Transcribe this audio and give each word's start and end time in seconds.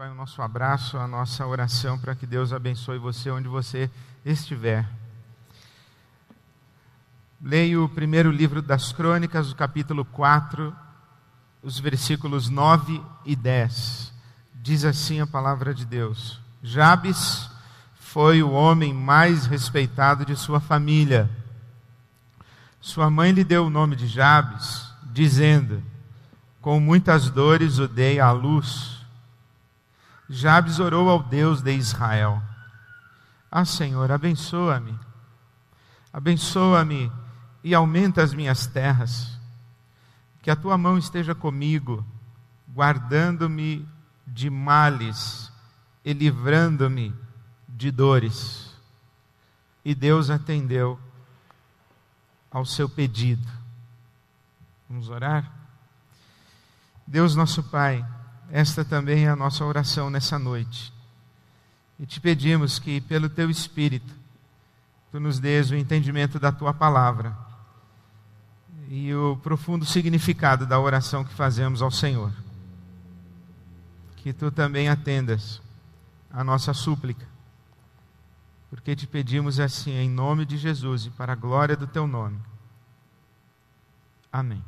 vai 0.00 0.08
o 0.08 0.14
nosso 0.14 0.40
abraço, 0.40 0.96
a 0.96 1.06
nossa 1.06 1.46
oração 1.46 1.98
para 1.98 2.14
que 2.14 2.24
Deus 2.24 2.54
abençoe 2.54 2.96
você 2.96 3.30
onde 3.30 3.48
você 3.48 3.90
estiver. 4.24 4.88
Leio 7.38 7.84
o 7.84 7.88
primeiro 7.90 8.30
livro 8.30 8.62
das 8.62 8.92
Crônicas, 8.92 9.52
o 9.52 9.54
capítulo 9.54 10.02
4, 10.06 10.74
os 11.62 11.78
versículos 11.78 12.48
9 12.48 12.98
e 13.26 13.36
10. 13.36 14.10
Diz 14.54 14.86
assim 14.86 15.20
a 15.20 15.26
palavra 15.26 15.74
de 15.74 15.84
Deus: 15.84 16.40
Jabes 16.62 17.50
foi 17.96 18.42
o 18.42 18.52
homem 18.52 18.94
mais 18.94 19.44
respeitado 19.44 20.24
de 20.24 20.34
sua 20.34 20.60
família. 20.60 21.28
Sua 22.80 23.10
mãe 23.10 23.32
lhe 23.32 23.44
deu 23.44 23.66
o 23.66 23.70
nome 23.70 23.96
de 23.96 24.06
Jabes, 24.06 24.94
dizendo: 25.02 25.82
Com 26.58 26.80
muitas 26.80 27.28
dores 27.28 27.78
o 27.78 27.86
dei 27.86 28.18
à 28.18 28.32
luz 28.32 28.99
Jabes 30.32 30.78
orou 30.78 31.08
ao 31.10 31.24
Deus 31.24 31.60
de 31.60 31.72
Israel: 31.74 32.40
Ah, 33.50 33.64
Senhor, 33.64 34.12
abençoa-me, 34.12 34.96
abençoa-me 36.12 37.10
e 37.64 37.74
aumenta 37.74 38.22
as 38.22 38.32
minhas 38.32 38.64
terras, 38.64 39.36
que 40.40 40.48
a 40.48 40.54
tua 40.54 40.78
mão 40.78 40.96
esteja 40.96 41.34
comigo, 41.34 42.06
guardando-me 42.72 43.84
de 44.24 44.48
males 44.48 45.50
e 46.04 46.12
livrando-me 46.12 47.12
de 47.68 47.90
dores. 47.90 48.72
E 49.84 49.96
Deus 49.96 50.30
atendeu 50.30 50.96
ao 52.52 52.64
seu 52.64 52.88
pedido. 52.88 53.48
Vamos 54.88 55.08
orar? 55.08 55.50
Deus, 57.04 57.34
nosso 57.34 57.64
Pai, 57.64 58.06
esta 58.52 58.84
também 58.84 59.26
é 59.26 59.28
a 59.28 59.36
nossa 59.36 59.64
oração 59.64 60.10
nessa 60.10 60.38
noite. 60.38 60.92
E 61.98 62.06
te 62.06 62.20
pedimos 62.20 62.78
que, 62.78 63.00
pelo 63.00 63.28
teu 63.28 63.50
Espírito, 63.50 64.12
tu 65.12 65.20
nos 65.20 65.38
dês 65.38 65.70
o 65.70 65.76
entendimento 65.76 66.38
da 66.38 66.50
tua 66.50 66.72
palavra 66.72 67.36
e 68.88 69.14
o 69.14 69.36
profundo 69.36 69.84
significado 69.84 70.66
da 70.66 70.80
oração 70.80 71.24
que 71.24 71.32
fazemos 71.32 71.80
ao 71.80 71.90
Senhor. 71.90 72.32
Que 74.16 74.32
tu 74.32 74.50
também 74.50 74.88
atendas 74.88 75.62
a 76.32 76.42
nossa 76.42 76.74
súplica, 76.74 77.26
porque 78.68 78.96
te 78.96 79.06
pedimos 79.06 79.60
assim, 79.60 79.92
em 79.92 80.08
nome 80.08 80.44
de 80.44 80.56
Jesus 80.56 81.06
e 81.06 81.10
para 81.10 81.32
a 81.32 81.36
glória 81.36 81.76
do 81.76 81.86
teu 81.86 82.06
nome. 82.06 82.38
Amém. 84.32 84.62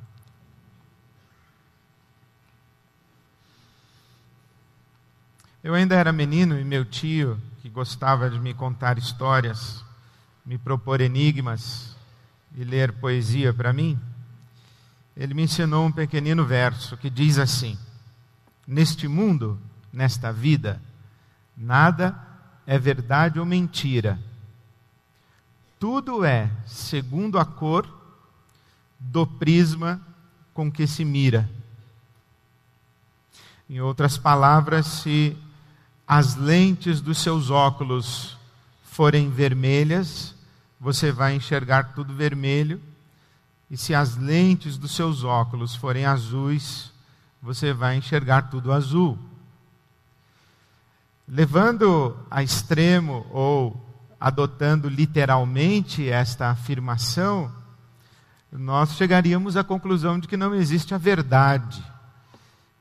Eu 5.62 5.74
ainda 5.74 5.94
era 5.94 6.12
menino 6.12 6.58
e 6.58 6.64
meu 6.64 6.84
tio, 6.84 7.40
que 7.60 7.68
gostava 7.68 8.28
de 8.28 8.38
me 8.40 8.52
contar 8.52 8.98
histórias, 8.98 9.84
me 10.44 10.58
propor 10.58 11.00
enigmas 11.00 11.96
e 12.56 12.64
ler 12.64 12.92
poesia 12.94 13.54
para 13.54 13.72
mim, 13.72 13.98
ele 15.16 15.34
me 15.34 15.42
ensinou 15.42 15.86
um 15.86 15.92
pequenino 15.92 16.44
verso 16.44 16.96
que 16.96 17.08
diz 17.08 17.38
assim: 17.38 17.78
Neste 18.66 19.06
mundo, 19.06 19.60
nesta 19.92 20.32
vida, 20.32 20.80
nada 21.56 22.18
é 22.66 22.78
verdade 22.78 23.38
ou 23.38 23.46
mentira. 23.46 24.18
Tudo 25.78 26.24
é 26.24 26.50
segundo 26.66 27.38
a 27.38 27.44
cor 27.44 27.88
do 28.98 29.26
prisma 29.26 30.00
com 30.54 30.70
que 30.70 30.86
se 30.86 31.04
mira. 31.04 31.48
Em 33.68 33.80
outras 33.80 34.16
palavras, 34.16 34.86
se 34.86 35.36
as 36.14 36.36
lentes 36.36 37.00
dos 37.00 37.16
seus 37.16 37.48
óculos 37.48 38.36
forem 38.82 39.30
vermelhas, 39.30 40.34
você 40.78 41.10
vai 41.10 41.34
enxergar 41.34 41.94
tudo 41.94 42.12
vermelho. 42.12 42.78
E 43.70 43.78
se 43.78 43.94
as 43.94 44.14
lentes 44.18 44.76
dos 44.76 44.94
seus 44.94 45.24
óculos 45.24 45.74
forem 45.74 46.04
azuis, 46.04 46.92
você 47.40 47.72
vai 47.72 47.96
enxergar 47.96 48.50
tudo 48.50 48.74
azul. 48.74 49.18
Levando 51.26 52.14
a 52.30 52.42
extremo 52.42 53.26
ou 53.30 53.82
adotando 54.20 54.90
literalmente 54.90 56.10
esta 56.10 56.50
afirmação, 56.50 57.50
nós 58.52 58.96
chegaríamos 58.96 59.56
à 59.56 59.64
conclusão 59.64 60.18
de 60.18 60.28
que 60.28 60.36
não 60.36 60.54
existe 60.54 60.92
a 60.92 60.98
verdade. 60.98 61.82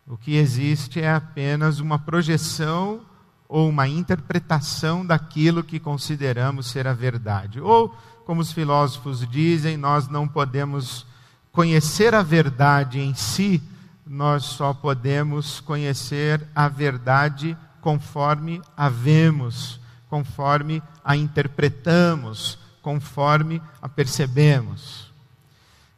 O 0.05 0.17
que 0.17 0.35
existe 0.35 0.99
é 0.99 1.13
apenas 1.13 1.79
uma 1.79 1.97
projeção 1.97 3.09
ou 3.51 3.67
uma 3.67 3.85
interpretação 3.85 5.05
daquilo 5.05 5.61
que 5.61 5.77
consideramos 5.77 6.67
ser 6.67 6.87
a 6.87 6.93
verdade. 6.93 7.59
Ou, 7.59 7.93
como 8.25 8.39
os 8.39 8.53
filósofos 8.53 9.27
dizem, 9.27 9.75
nós 9.75 10.07
não 10.07 10.25
podemos 10.25 11.05
conhecer 11.51 12.15
a 12.15 12.23
verdade 12.23 13.01
em 13.01 13.13
si, 13.13 13.61
nós 14.07 14.45
só 14.45 14.73
podemos 14.73 15.59
conhecer 15.59 16.47
a 16.55 16.69
verdade 16.69 17.57
conforme 17.81 18.61
a 18.77 18.87
vemos, 18.87 19.81
conforme 20.09 20.81
a 21.03 21.17
interpretamos, 21.17 22.57
conforme 22.81 23.61
a 23.81 23.89
percebemos. 23.89 25.11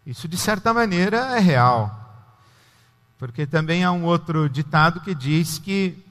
Isso, 0.07 0.27
de 0.27 0.37
certa 0.37 0.73
maneira, 0.73 1.37
é 1.37 1.39
real. 1.39 1.99
Porque 3.19 3.45
também 3.45 3.83
há 3.83 3.91
um 3.91 4.05
outro 4.05 4.49
ditado 4.49 5.01
que 5.01 5.13
diz 5.13 5.59
que 5.59 6.02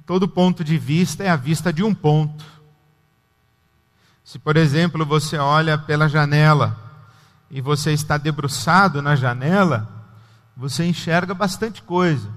Todo 0.00 0.26
ponto 0.26 0.64
de 0.64 0.78
vista 0.78 1.22
é 1.22 1.28
a 1.28 1.36
vista 1.36 1.72
de 1.72 1.82
um 1.82 1.94
ponto. 1.94 2.44
Se, 4.24 4.38
por 4.38 4.56
exemplo, 4.56 5.04
você 5.04 5.36
olha 5.36 5.76
pela 5.76 6.08
janela 6.08 6.78
e 7.50 7.60
você 7.60 7.92
está 7.92 8.16
debruçado 8.16 9.02
na 9.02 9.14
janela, 9.14 9.88
você 10.56 10.84
enxerga 10.84 11.34
bastante 11.34 11.82
coisa. 11.82 12.28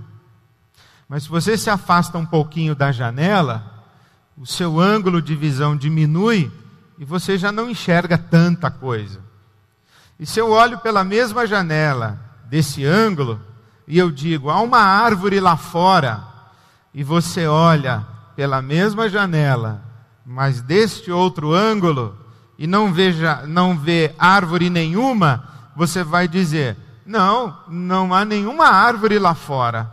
Mas 1.07 1.23
se 1.23 1.29
você 1.29 1.57
se 1.57 1.69
afasta 1.69 2.17
um 2.17 2.25
pouquinho 2.25 2.75
da 2.75 2.91
janela, 2.91 3.85
o 4.37 4.45
seu 4.45 4.79
ângulo 4.79 5.21
de 5.21 5.35
visão 5.35 5.75
diminui 5.75 6.51
e 6.97 7.05
você 7.05 7.37
já 7.37 7.51
não 7.51 7.69
enxerga 7.69 8.17
tanta 8.17 8.69
coisa. 8.69 9.19
E 10.19 10.25
se 10.25 10.39
eu 10.39 10.51
olho 10.51 10.79
pela 10.79 11.03
mesma 11.03 11.45
janela, 11.45 12.19
desse 12.45 12.85
ângulo, 12.85 13.41
e 13.87 13.97
eu 13.97 14.11
digo, 14.11 14.49
há 14.49 14.61
uma 14.61 14.79
árvore 14.79 15.39
lá 15.39 15.57
fora, 15.57 16.23
e 16.95 17.03
você 17.03 17.45
olha 17.45 18.07
pela 18.37 18.61
mesma 18.61 19.09
janela, 19.09 19.83
mas 20.25 20.61
deste 20.61 21.11
outro 21.11 21.53
ângulo, 21.53 22.17
e 22.57 22.65
não, 22.65 22.93
veja, 22.93 23.43
não 23.45 23.77
vê 23.77 24.15
árvore 24.17 24.69
nenhuma, 24.69 25.43
você 25.75 26.05
vai 26.05 26.25
dizer: 26.25 26.77
não, 27.05 27.55
não 27.67 28.13
há 28.13 28.23
nenhuma 28.23 28.67
árvore 28.67 29.19
lá 29.19 29.35
fora. 29.35 29.91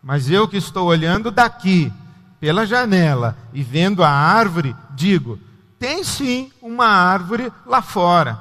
Mas 0.00 0.30
eu 0.30 0.46
que 0.46 0.56
estou 0.56 0.86
olhando 0.86 1.32
daqui, 1.32 1.92
pela 2.38 2.64
janela, 2.64 3.36
e 3.52 3.60
vendo 3.64 4.04
a 4.04 4.08
árvore, 4.08 4.76
digo: 4.92 5.40
tem 5.80 6.04
sim 6.04 6.52
uma 6.62 6.86
árvore 6.86 7.52
lá 7.66 7.82
fora. 7.82 8.38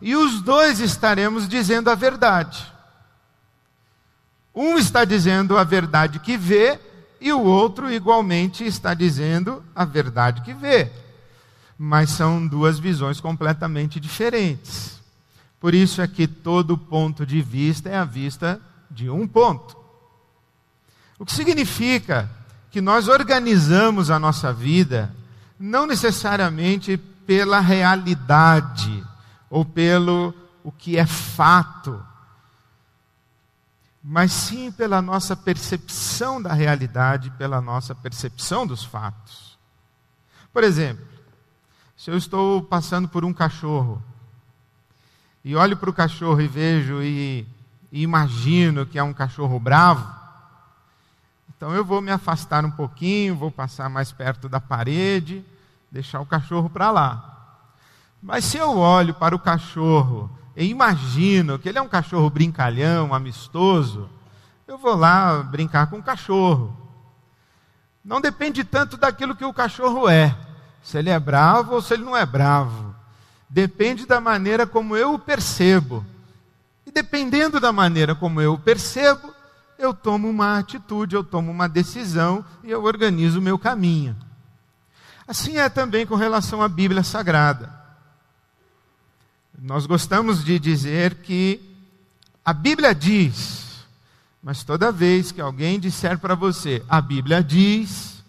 E 0.00 0.14
os 0.14 0.40
dois 0.40 0.78
estaremos 0.78 1.48
dizendo 1.48 1.90
a 1.90 1.96
verdade. 1.96 2.72
Um 4.54 4.78
está 4.78 5.04
dizendo 5.04 5.58
a 5.58 5.64
verdade 5.64 6.20
que 6.20 6.36
vê, 6.36 6.78
e 7.22 7.32
o 7.32 7.40
outro 7.40 7.90
igualmente 7.90 8.64
está 8.64 8.94
dizendo 8.94 9.64
a 9.74 9.84
verdade 9.84 10.42
que 10.42 10.52
vê. 10.52 10.90
Mas 11.78 12.10
são 12.10 12.46
duas 12.46 12.78
visões 12.78 13.20
completamente 13.20 14.00
diferentes. 14.00 15.00
Por 15.60 15.72
isso 15.72 16.02
é 16.02 16.08
que 16.08 16.26
todo 16.26 16.76
ponto 16.76 17.24
de 17.24 17.40
vista 17.40 17.88
é 17.88 17.96
a 17.96 18.04
vista 18.04 18.60
de 18.90 19.08
um 19.08 19.26
ponto. 19.26 19.76
O 21.18 21.24
que 21.24 21.32
significa 21.32 22.28
que 22.70 22.80
nós 22.80 23.06
organizamos 23.06 24.10
a 24.10 24.18
nossa 24.18 24.52
vida 24.52 25.14
não 25.58 25.86
necessariamente 25.86 26.96
pela 26.96 27.60
realidade 27.60 29.04
ou 29.48 29.64
pelo 29.64 30.34
o 30.64 30.72
que 30.72 30.96
é 30.96 31.06
fato, 31.06 32.04
mas 34.02 34.32
sim 34.32 34.72
pela 34.72 35.00
nossa 35.00 35.36
percepção 35.36 36.42
da 36.42 36.52
realidade, 36.52 37.30
pela 37.30 37.60
nossa 37.60 37.94
percepção 37.94 38.66
dos 38.66 38.84
fatos. 38.84 39.56
Por 40.52 40.64
exemplo, 40.64 41.06
se 41.96 42.10
eu 42.10 42.16
estou 42.16 42.62
passando 42.62 43.08
por 43.08 43.24
um 43.24 43.32
cachorro 43.32 44.02
e 45.44 45.54
olho 45.54 45.76
para 45.76 45.90
o 45.90 45.94
cachorro 45.94 46.40
e 46.40 46.48
vejo 46.48 47.00
e, 47.00 47.46
e 47.92 48.02
imagino 48.02 48.84
que 48.84 48.98
é 48.98 49.02
um 49.02 49.14
cachorro 49.14 49.58
bravo, 49.60 50.12
então 51.56 51.72
eu 51.72 51.84
vou 51.84 52.02
me 52.02 52.10
afastar 52.10 52.64
um 52.64 52.70
pouquinho, 52.70 53.36
vou 53.36 53.52
passar 53.52 53.88
mais 53.88 54.10
perto 54.10 54.48
da 54.48 54.60
parede, 54.60 55.44
deixar 55.92 56.20
o 56.20 56.26
cachorro 56.26 56.68
para 56.68 56.90
lá. 56.90 57.28
Mas 58.20 58.44
se 58.46 58.56
eu 58.56 58.76
olho 58.76 59.14
para 59.14 59.34
o 59.34 59.38
cachorro 59.38 60.28
e 60.56 60.66
imagino 60.66 61.58
que 61.58 61.68
ele 61.68 61.78
é 61.78 61.82
um 61.82 61.88
cachorro 61.88 62.28
brincalhão, 62.28 63.14
amistoso, 63.14 64.08
eu 64.66 64.76
vou 64.78 64.94
lá 64.94 65.42
brincar 65.42 65.88
com 65.88 65.98
o 65.98 66.02
cachorro. 66.02 66.76
não 68.04 68.20
depende 68.20 68.64
tanto 68.64 68.96
daquilo 68.96 69.36
que 69.36 69.44
o 69.44 69.52
cachorro 69.52 70.08
é, 70.08 70.36
se 70.82 70.98
ele 70.98 71.10
é 71.10 71.18
bravo 71.18 71.74
ou 71.74 71.82
se 71.82 71.94
ele 71.94 72.04
não 72.04 72.16
é 72.16 72.26
bravo. 72.26 72.94
Depende 73.48 74.06
da 74.06 74.20
maneira 74.20 74.66
como 74.66 74.96
eu 74.96 75.14
o 75.14 75.18
percebo. 75.18 76.04
E 76.86 76.90
dependendo 76.90 77.60
da 77.60 77.70
maneira 77.70 78.14
como 78.14 78.40
eu 78.40 78.54
o 78.54 78.58
percebo, 78.58 79.32
eu 79.78 79.94
tomo 79.94 80.28
uma 80.28 80.58
atitude, 80.58 81.14
eu 81.14 81.22
tomo 81.22 81.50
uma 81.50 81.68
decisão 81.68 82.44
e 82.64 82.70
eu 82.70 82.82
organizo 82.82 83.38
o 83.38 83.42
meu 83.42 83.58
caminho. 83.58 84.16
Assim 85.26 85.58
é 85.58 85.68
também 85.68 86.06
com 86.06 86.14
relação 86.14 86.62
à 86.62 86.68
Bíblia 86.68 87.02
Sagrada. 87.02 87.81
Nós 89.58 89.86
gostamos 89.86 90.44
de 90.44 90.58
dizer 90.58 91.16
que 91.16 91.60
a 92.44 92.52
Bíblia 92.52 92.94
diz, 92.94 93.84
mas 94.42 94.64
toda 94.64 94.90
vez 94.90 95.30
que 95.30 95.40
alguém 95.40 95.78
disser 95.78 96.18
para 96.18 96.34
você, 96.34 96.84
a 96.88 97.00
Bíblia 97.00 97.42
diz, 97.42 98.24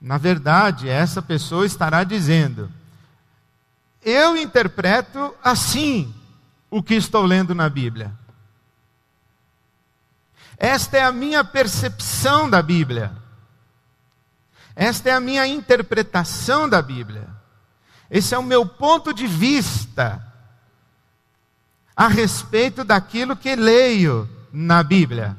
na 0.00 0.18
verdade, 0.18 0.88
essa 0.88 1.22
pessoa 1.22 1.64
estará 1.64 2.02
dizendo: 2.02 2.68
eu 4.02 4.36
interpreto 4.36 5.34
assim 5.42 6.12
o 6.68 6.82
que 6.82 6.94
estou 6.94 7.24
lendo 7.24 7.54
na 7.54 7.68
Bíblia. 7.68 8.12
Esta 10.58 10.96
é 10.96 11.02
a 11.02 11.12
minha 11.12 11.44
percepção 11.44 12.50
da 12.50 12.62
Bíblia. 12.62 13.12
Esta 14.74 15.10
é 15.10 15.12
a 15.12 15.20
minha 15.20 15.46
interpretação 15.46 16.68
da 16.68 16.80
Bíblia. 16.80 17.28
Esse 18.10 18.34
é 18.34 18.38
o 18.38 18.42
meu 18.42 18.66
ponto 18.66 19.12
de 19.12 19.26
vista 19.26 20.31
a 21.96 22.08
respeito 22.08 22.84
daquilo 22.84 23.36
que 23.36 23.54
leio 23.54 24.28
na 24.52 24.82
Bíblia. 24.82 25.36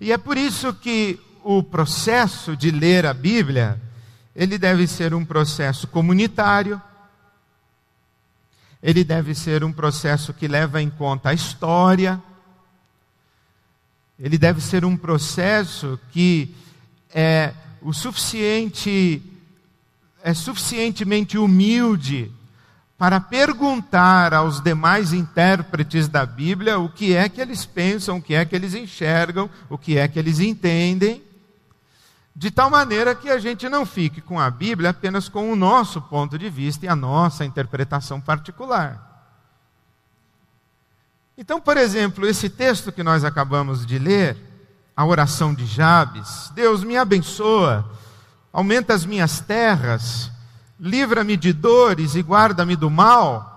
E 0.00 0.12
é 0.12 0.18
por 0.18 0.36
isso 0.36 0.72
que 0.74 1.18
o 1.42 1.62
processo 1.62 2.56
de 2.56 2.70
ler 2.70 3.06
a 3.06 3.14
Bíblia, 3.14 3.80
ele 4.34 4.58
deve 4.58 4.86
ser 4.86 5.14
um 5.14 5.24
processo 5.24 5.86
comunitário, 5.88 6.80
ele 8.82 9.02
deve 9.02 9.34
ser 9.34 9.64
um 9.64 9.72
processo 9.72 10.32
que 10.32 10.46
leva 10.46 10.80
em 10.80 10.88
conta 10.88 11.30
a 11.30 11.34
história, 11.34 12.22
ele 14.18 14.38
deve 14.38 14.60
ser 14.60 14.84
um 14.84 14.96
processo 14.96 15.98
que 16.12 16.54
é 17.12 17.54
o 17.80 17.92
suficiente 17.92 19.22
é 20.22 20.34
suficientemente 20.34 21.38
humilde 21.38 22.30
para 22.98 23.20
perguntar 23.20 24.34
aos 24.34 24.60
demais 24.60 25.12
intérpretes 25.12 26.08
da 26.08 26.26
Bíblia 26.26 26.80
o 26.80 26.88
que 26.88 27.14
é 27.14 27.28
que 27.28 27.40
eles 27.40 27.64
pensam, 27.64 28.16
o 28.16 28.22
que 28.22 28.34
é 28.34 28.44
que 28.44 28.56
eles 28.56 28.74
enxergam, 28.74 29.48
o 29.70 29.78
que 29.78 29.96
é 29.96 30.08
que 30.08 30.18
eles 30.18 30.40
entendem, 30.40 31.22
de 32.34 32.50
tal 32.50 32.68
maneira 32.68 33.14
que 33.14 33.30
a 33.30 33.38
gente 33.38 33.68
não 33.68 33.86
fique 33.86 34.20
com 34.20 34.40
a 34.40 34.50
Bíblia 34.50 34.90
apenas 34.90 35.28
com 35.28 35.52
o 35.52 35.56
nosso 35.56 36.02
ponto 36.02 36.36
de 36.36 36.50
vista 36.50 36.86
e 36.86 36.88
a 36.88 36.96
nossa 36.96 37.44
interpretação 37.44 38.20
particular. 38.20 39.06
Então, 41.36 41.60
por 41.60 41.76
exemplo, 41.76 42.26
esse 42.26 42.50
texto 42.50 42.90
que 42.90 43.04
nós 43.04 43.22
acabamos 43.22 43.86
de 43.86 43.96
ler, 43.96 44.36
a 44.96 45.06
oração 45.06 45.54
de 45.54 45.64
Jabes, 45.66 46.50
Deus 46.52 46.82
me 46.82 46.96
abençoa, 46.96 47.88
aumenta 48.52 48.92
as 48.92 49.04
minhas 49.06 49.38
terras, 49.38 50.32
livra-me 50.78 51.36
de 51.36 51.52
dores 51.52 52.14
e 52.14 52.20
guarda-me 52.20 52.76
do 52.76 52.90
mal. 52.90 53.54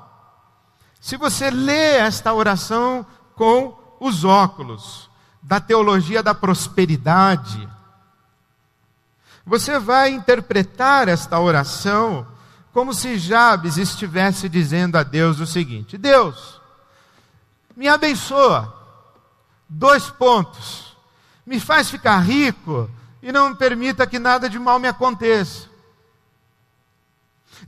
Se 1.00 1.18
você 1.18 1.50
lê 1.50 1.98
esta 1.98 2.34
oração 2.34 3.06
com 3.36 3.78
os 4.00 4.24
óculos 4.24 5.10
da 5.42 5.60
teologia 5.60 6.22
da 6.22 6.34
prosperidade, 6.34 7.68
você 9.46 9.80
vai 9.80 10.12
interpretar 10.12 11.08
esta 11.08 11.40
oração 11.40 12.28
como 12.72 12.94
se 12.94 13.18
Jabes 13.18 13.78
estivesse 13.78 14.48
dizendo 14.48 14.98
a 14.98 15.04
Deus 15.04 15.40
o 15.40 15.48
seguinte: 15.48 15.98
Deus, 15.98 16.62
me 17.76 17.88
abençoa, 17.88 18.74
dois 19.68 20.10
pontos, 20.10 20.96
me 21.46 21.60
faz 21.60 21.90
ficar 21.90 22.20
rico 22.20 22.90
e 23.22 23.32
não 23.32 23.56
permita 23.56 24.08
que 24.08 24.20
nada 24.20 24.50
de 24.50 24.60
mal 24.60 24.80
me 24.80 24.88
aconteça. 24.88 25.71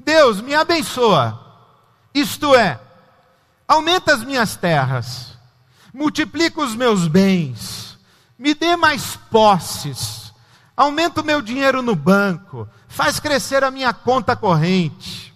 Deus 0.04 0.42
me 0.42 0.54
abençoa, 0.54 1.40
isto 2.14 2.54
é, 2.56 2.80
aumenta 3.68 4.14
as 4.14 4.24
minhas 4.24 4.56
terras, 4.56 5.38
multiplica 5.94 6.62
os 6.62 6.76
meus 6.76 7.08
bens, 7.08 7.98
me 8.38 8.54
dê 8.54 8.76
mais 8.76 9.16
posses, 9.32 10.34
aumenta 10.76 11.22
o 11.22 11.26
meu 11.26 11.42
dinheiro 11.42 11.82
no 11.82 11.96
banco, 11.96 12.68
faz 12.88 13.20
crescer 13.20 13.64
a 13.64 13.72
minha 13.72 13.94
conta 13.94 14.36
corrente. 14.36 15.34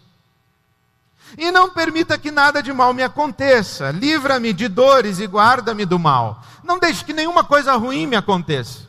E 1.38 1.52
não 1.52 1.70
permita 1.70 2.18
que 2.18 2.32
nada 2.32 2.64
de 2.64 2.74
mal 2.74 2.94
me 2.94 3.04
aconteça. 3.04 3.92
Livra-me 3.92 4.54
de 4.54 4.68
dores 4.68 5.20
e 5.20 5.28
guarda-me 5.28 5.86
do 5.86 6.00
mal. 6.00 6.42
Não 6.64 6.80
deixe 6.80 7.06
que 7.06 7.14
nenhuma 7.14 7.44
coisa 7.44 7.76
ruim 7.76 8.08
me 8.08 8.16
aconteça. 8.16 8.88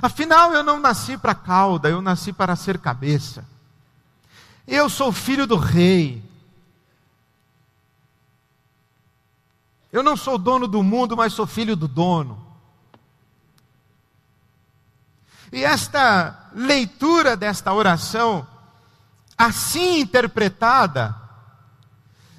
Afinal, 0.00 0.54
eu 0.54 0.62
não 0.62 0.78
nasci 0.78 1.18
para 1.18 1.34
cauda, 1.34 1.90
eu 1.90 2.00
nasci 2.00 2.32
para 2.32 2.56
ser 2.56 2.78
cabeça. 2.78 3.44
Eu 4.66 4.88
sou 4.88 5.12
filho 5.12 5.46
do 5.46 5.56
rei. 5.56 6.22
Eu 9.92 10.02
não 10.02 10.16
sou 10.16 10.38
dono 10.38 10.66
do 10.66 10.82
mundo, 10.82 11.16
mas 11.16 11.32
sou 11.32 11.46
filho 11.46 11.76
do 11.76 11.86
dono. 11.86 12.40
E 15.52 15.62
esta 15.62 16.50
leitura 16.54 17.36
desta 17.36 17.72
oração, 17.74 18.46
assim 19.36 20.00
interpretada, 20.00 21.14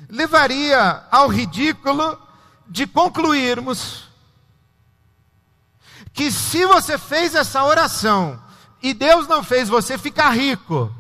levaria 0.10 1.04
ao 1.12 1.28
ridículo 1.28 2.20
de 2.68 2.88
concluirmos 2.88 4.10
que 6.12 6.32
se 6.32 6.66
você 6.66 6.98
fez 6.98 7.36
essa 7.36 7.64
oração 7.64 8.42
e 8.82 8.94
Deus 8.94 9.28
não 9.28 9.44
fez 9.44 9.70
você 9.70 9.98
ficar 9.98 10.32
rico, 10.32 10.94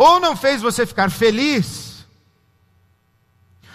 ou 0.00 0.18
não 0.18 0.34
fez 0.34 0.62
você 0.62 0.86
ficar 0.86 1.10
feliz, 1.10 2.06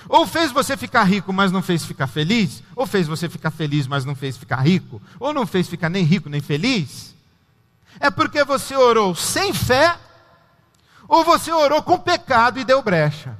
ou 0.09 0.25
fez 0.25 0.51
você 0.51 0.75
ficar 0.75 1.03
rico, 1.03 1.31
mas 1.31 1.51
não 1.51 1.61
fez 1.61 1.85
ficar 1.85 2.07
feliz, 2.07 2.63
ou 2.75 2.87
fez 2.87 3.05
você 3.05 3.29
ficar 3.29 3.51
feliz, 3.51 3.85
mas 3.85 4.05
não 4.05 4.15
fez 4.15 4.35
ficar 4.35 4.55
rico, 4.61 4.99
ou 5.19 5.31
não 5.31 5.45
fez 5.45 5.69
ficar 5.69 5.87
nem 5.87 6.03
rico 6.03 6.27
nem 6.27 6.41
feliz, 6.41 7.13
é 7.99 8.09
porque 8.09 8.43
você 8.43 8.75
orou 8.75 9.13
sem 9.13 9.53
fé, 9.53 9.99
ou 11.07 11.23
você 11.23 11.51
orou 11.51 11.83
com 11.83 11.99
pecado 11.99 12.59
e 12.59 12.63
deu 12.63 12.81
brecha. 12.81 13.37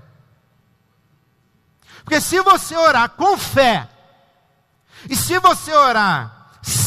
Porque 2.04 2.22
se 2.22 2.40
você 2.42 2.78
orar 2.78 3.10
com 3.10 3.36
fé, 3.36 3.90
e 5.10 5.16
se 5.16 5.40
você 5.40 5.74
orar 5.74 6.35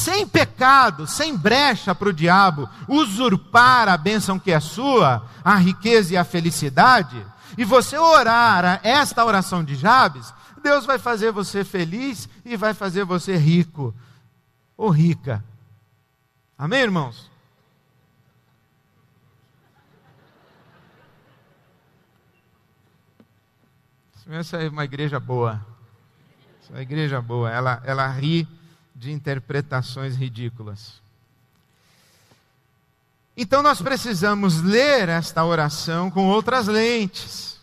sem 0.08 0.26
pecado, 0.26 1.06
sem 1.06 1.36
brecha 1.36 1.94
para 1.94 2.08
o 2.08 2.12
diabo 2.14 2.66
usurpar 2.88 3.90
a 3.90 3.96
bênção 3.98 4.38
que 4.38 4.50
é 4.50 4.58
sua, 4.58 5.28
a 5.44 5.56
riqueza 5.56 6.14
e 6.14 6.16
a 6.16 6.24
felicidade, 6.24 7.22
e 7.58 7.64
você 7.64 7.98
orar 7.98 8.80
esta 8.82 9.22
oração 9.22 9.62
de 9.62 9.74
Jabes, 9.74 10.32
Deus 10.62 10.86
vai 10.86 10.98
fazer 10.98 11.30
você 11.30 11.62
feliz 11.62 12.26
e 12.42 12.56
vai 12.56 12.72
fazer 12.72 13.04
você 13.04 13.36
rico 13.36 13.94
ou 14.78 14.88
rica. 14.88 15.44
Amém, 16.56 16.80
irmãos? 16.80 17.30
Essa 24.30 24.56
é 24.56 24.68
uma 24.68 24.84
igreja 24.84 25.20
boa. 25.20 25.60
Essa 26.62 26.72
é 26.72 26.76
uma 26.76 26.82
igreja 26.82 27.20
boa. 27.20 27.50
Ela, 27.50 27.82
ela 27.84 28.06
ri 28.08 28.48
de 28.98 29.12
interpretações 29.12 30.16
ridículas. 30.16 31.00
Então 33.36 33.62
nós 33.62 33.80
precisamos 33.80 34.60
ler 34.60 35.08
esta 35.08 35.44
oração 35.44 36.10
com 36.10 36.26
outras 36.26 36.66
lentes. 36.66 37.56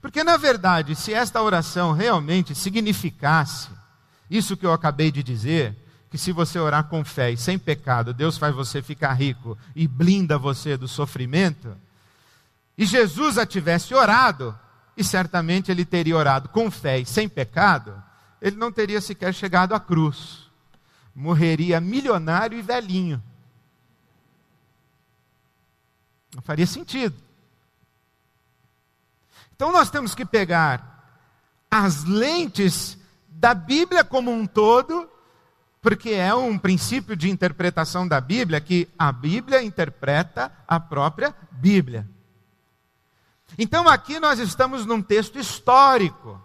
Porque, 0.00 0.24
na 0.24 0.36
verdade, 0.36 0.96
se 0.96 1.14
esta 1.14 1.40
oração 1.40 1.92
realmente 1.92 2.54
significasse 2.54 3.68
isso 4.28 4.56
que 4.56 4.66
eu 4.66 4.72
acabei 4.72 5.12
de 5.12 5.22
dizer, 5.22 5.76
que 6.10 6.18
se 6.18 6.32
você 6.32 6.58
orar 6.58 6.84
com 6.84 7.04
fé 7.04 7.30
e 7.30 7.36
sem 7.36 7.56
pecado, 7.58 8.12
Deus 8.12 8.36
faz 8.36 8.54
você 8.54 8.82
ficar 8.82 9.12
rico 9.12 9.56
e 9.74 9.86
blinda 9.86 10.36
você 10.36 10.76
do 10.76 10.88
sofrimento, 10.88 11.76
e 12.76 12.84
Jesus 12.84 13.38
a 13.38 13.46
tivesse 13.46 13.94
orado, 13.94 14.56
e 14.96 15.04
certamente 15.04 15.70
ele 15.70 15.84
teria 15.84 16.16
orado 16.16 16.48
com 16.48 16.70
fé 16.70 16.98
e 16.98 17.06
sem 17.06 17.28
pecado, 17.28 18.02
ele 18.40 18.56
não 18.56 18.70
teria 18.70 19.00
sequer 19.00 19.34
chegado 19.34 19.74
à 19.74 19.80
cruz. 19.80 20.50
Morreria 21.14 21.80
milionário 21.80 22.58
e 22.58 22.62
velhinho. 22.62 23.22
Não 26.34 26.42
faria 26.42 26.66
sentido. 26.66 27.16
Então 29.54 29.72
nós 29.72 29.90
temos 29.90 30.14
que 30.14 30.24
pegar 30.24 31.20
as 31.70 32.04
lentes 32.04 32.98
da 33.28 33.54
Bíblia 33.54 34.04
como 34.04 34.30
um 34.30 34.46
todo 34.46 35.08
porque 35.86 36.10
é 36.10 36.34
um 36.34 36.58
princípio 36.58 37.14
de 37.14 37.30
interpretação 37.30 38.08
da 38.08 38.20
Bíblia 38.20 38.60
que 38.60 38.88
a 38.98 39.12
Bíblia 39.12 39.62
interpreta 39.62 40.50
a 40.66 40.80
própria 40.80 41.32
Bíblia. 41.52 42.08
Então 43.56 43.88
aqui 43.88 44.18
nós 44.18 44.40
estamos 44.40 44.84
num 44.84 45.00
texto 45.00 45.38
histórico. 45.38 46.42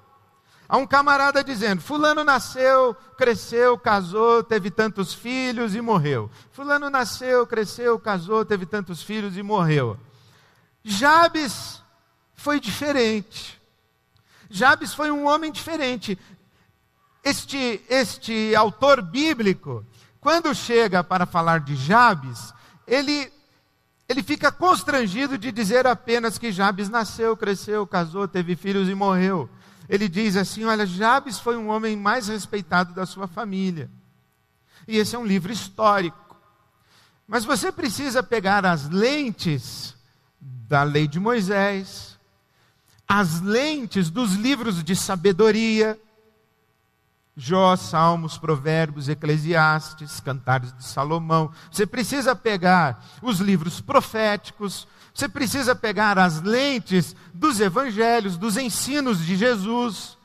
Há 0.72 0.78
um 0.78 0.88
camarada 0.88 1.44
dizendo: 1.44 1.82
Fulano 1.82 2.24
nasceu, 2.24 2.96
cresceu, 3.18 3.78
casou, 3.78 4.42
teve 4.42 4.72
tantos 4.72 5.14
filhos 5.14 5.76
e 5.76 5.82
morreu. 5.82 6.32
Fulano 6.54 6.90
nasceu, 6.90 7.46
cresceu, 7.46 8.00
casou, 8.00 8.46
teve 8.46 8.66
tantos 8.66 9.04
filhos 9.04 9.36
e 9.36 9.44
morreu. 9.44 10.00
Jabes 10.82 11.84
foi 12.34 12.58
diferente. 12.58 13.62
Jabes 14.50 14.94
foi 14.94 15.12
um 15.12 15.28
homem 15.28 15.52
diferente. 15.52 16.18
Este, 17.22 17.82
este 17.90 18.56
autor 18.56 19.02
bíblico, 19.02 19.86
quando 20.22 20.56
chega 20.56 21.04
para 21.04 21.26
falar 21.26 21.60
de 21.60 21.76
Jabes, 21.76 22.54
ele, 22.88 23.30
ele 24.08 24.24
fica 24.24 24.50
constrangido 24.54 25.38
de 25.38 25.52
dizer 25.52 25.86
apenas 25.86 26.38
que 26.38 26.50
Jabes 26.50 26.88
nasceu, 26.88 27.36
cresceu, 27.36 27.86
casou, 27.86 28.26
teve 28.26 28.56
filhos 28.56 28.88
e 28.88 28.96
morreu. 28.96 29.50
Ele 29.92 30.08
diz 30.08 30.38
assim: 30.38 30.64
Olha, 30.64 30.86
Jabes 30.86 31.38
foi 31.38 31.58
um 31.58 31.68
homem 31.68 31.98
mais 31.98 32.30
respeitado 32.30 32.94
da 32.94 33.06
sua 33.06 33.28
família. 33.28 33.92
E 34.88 34.98
esse 34.98 35.18
é 35.18 35.20
um 35.20 35.26
livro 35.26 35.52
histórico. 35.52 36.38
Mas 37.28 37.44
você 37.44 37.74
precisa 37.74 38.24
pegar 38.24 38.66
as 38.66 38.88
lentes 38.88 39.94
da 40.40 40.84
lei 40.84 41.10
de 41.10 41.20
Moisés, 41.20 42.18
as 43.06 43.42
lentes 43.42 44.10
dos 44.10 44.34
livros 44.36 44.82
de 44.82 44.96
sabedoria, 44.96 46.00
Jó, 47.36 47.76
Salmos, 47.76 48.38
Provérbios, 48.38 49.10
Eclesiastes, 49.10 50.22
Cantares 50.22 50.72
de 50.72 50.86
Salomão. 50.86 51.52
Você 51.70 51.86
precisa 51.86 52.34
pegar 52.34 53.06
os 53.22 53.40
livros 53.40 53.82
proféticos, 53.82 54.88
você 55.14 55.28
precisa 55.28 55.76
pegar 55.76 56.18
as 56.18 56.42
lentes 56.42 57.16
dos 57.34 57.60
evangelhos, 57.60 58.38
dos 58.38 58.58
ensinos 58.58 59.26
de 59.26 59.36
Jesus. 59.36 60.18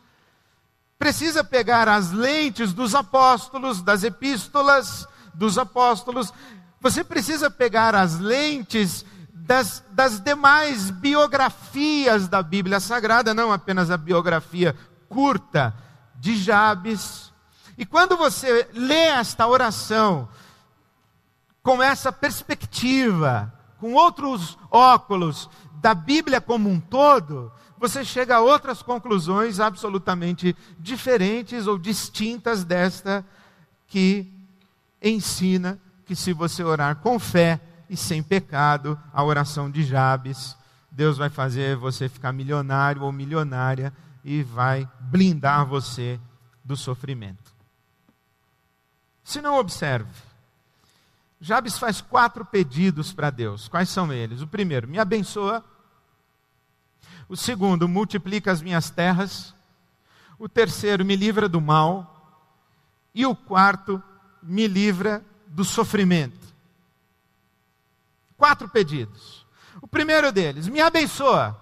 Precisa 0.99 1.43
pegar 1.43 1.88
as 1.88 2.12
lentes 2.12 2.73
dos 2.73 2.95
apóstolos, 2.95 3.83
das 3.83 4.05
epístolas 4.05 5.07
dos 5.35 5.59
apóstolos. 5.59 6.33
Você 6.81 7.02
precisa 7.02 7.50
pegar 7.50 7.95
as 7.95 8.19
lentes 8.19 9.05
das, 9.33 9.85
das 9.90 10.21
demais 10.21 10.90
biografias 10.90 12.28
da 12.28 12.43
Bíblia 12.43 12.81
Sagrada, 12.81 13.35
não 13.35 13.52
apenas 13.52 13.90
a 13.90 13.97
biografia 13.97 14.75
curta 15.09 15.75
de 16.14 16.37
Jabes. 16.37 17.33
E 17.76 17.85
quando 17.85 18.16
você 18.16 18.69
lê 18.73 19.07
esta 19.07 19.47
oração 19.47 20.28
com 21.62 21.83
essa 21.83 22.12
perspectiva, 22.12 23.52
com 23.78 23.95
outros 23.95 24.59
óculos 24.71 25.49
da 25.80 25.95
Bíblia 25.95 26.40
como 26.40 26.68
um 26.68 26.80
todo, 26.80 27.52
você 27.78 28.04
chega 28.04 28.37
a 28.37 28.40
outras 28.40 28.83
conclusões 28.83 29.61
absolutamente 29.61 30.56
diferentes 30.78 31.66
ou 31.66 31.78
distintas 31.78 32.64
desta 32.64 33.25
que 33.87 34.33
ensina 35.02 35.78
que 36.04 36.16
se 36.16 36.33
você 36.33 36.62
orar 36.62 36.97
com 36.97 37.18
fé 37.18 37.61
e 37.88 37.97
sem 37.97 38.23
pecado, 38.23 38.99
a 39.12 39.23
oração 39.23 39.71
de 39.71 39.83
Jabes, 39.83 40.56
Deus 40.90 41.18
vai 41.18 41.28
fazer 41.28 41.76
você 41.76 42.09
ficar 42.09 42.33
milionário 42.33 43.02
ou 43.02 43.12
milionária 43.12 43.92
e 44.25 44.42
vai 44.42 44.88
blindar 44.99 45.66
você 45.66 46.18
do 46.64 46.76
sofrimento. 46.76 47.54
Se 49.23 49.40
não 49.40 49.59
observe, 49.59 50.09
Jabes 51.47 51.79
faz 51.79 52.00
quatro 52.00 52.45
pedidos 52.45 53.12
para 53.12 53.31
Deus. 53.31 53.69
Quais 53.69 53.88
são 53.88 54.12
eles? 54.12 54.43
O 54.43 54.49
primeiro, 54.49 54.88
me 54.88 54.99
abençoa. 54.99 55.65
O 57.29 57.37
segundo, 57.37 57.87
multiplica 57.87 58.50
as 58.50 58.61
minhas 58.61 58.91
terras. 58.91 59.55
O 60.41 60.49
terceiro, 60.49 61.05
me 61.05 61.15
livra 61.15 61.49
do 61.49 61.61
mal. 61.61 62.50
E 63.15 63.25
o 63.25 63.37
quarto, 63.37 64.03
me 64.43 64.67
livra 64.67 65.25
do 65.47 65.65
sofrimento. 65.65 66.53
Quatro 68.37 68.69
pedidos. 68.69 69.47
O 69.81 69.87
primeiro 69.87 70.33
deles, 70.33 70.67
me 70.67 70.81
abençoa. 70.81 71.57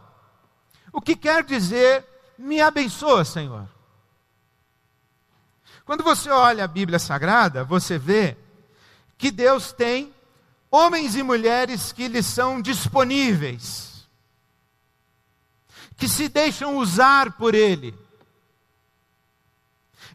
O 0.95 1.01
que 1.03 1.15
quer 1.15 1.45
dizer 1.45 2.07
me 2.39 2.59
abençoa, 2.59 3.23
Senhor. 3.23 3.69
Quando 5.85 6.03
você 6.03 6.31
olha 6.31 6.65
a 6.65 6.69
Bíblia 6.69 6.99
Sagrada, 6.99 7.65
você 7.65 7.99
vê 7.99 8.39
que 9.17 9.31
Deus 9.31 9.73
tem 9.73 10.13
homens 10.71 11.15
e 11.15 11.23
mulheres 11.23 11.93
que 11.93 12.09
lhe 12.09 12.23
são 12.23 12.61
disponíveis, 12.61 14.09
que 15.97 16.09
se 16.09 16.29
deixam 16.29 16.77
usar 16.77 17.33
por 17.33 17.55
Ele. 17.55 17.97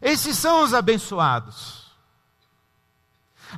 Esses 0.02 0.36
são 0.36 0.62
os 0.62 0.74
abençoados. 0.74 1.90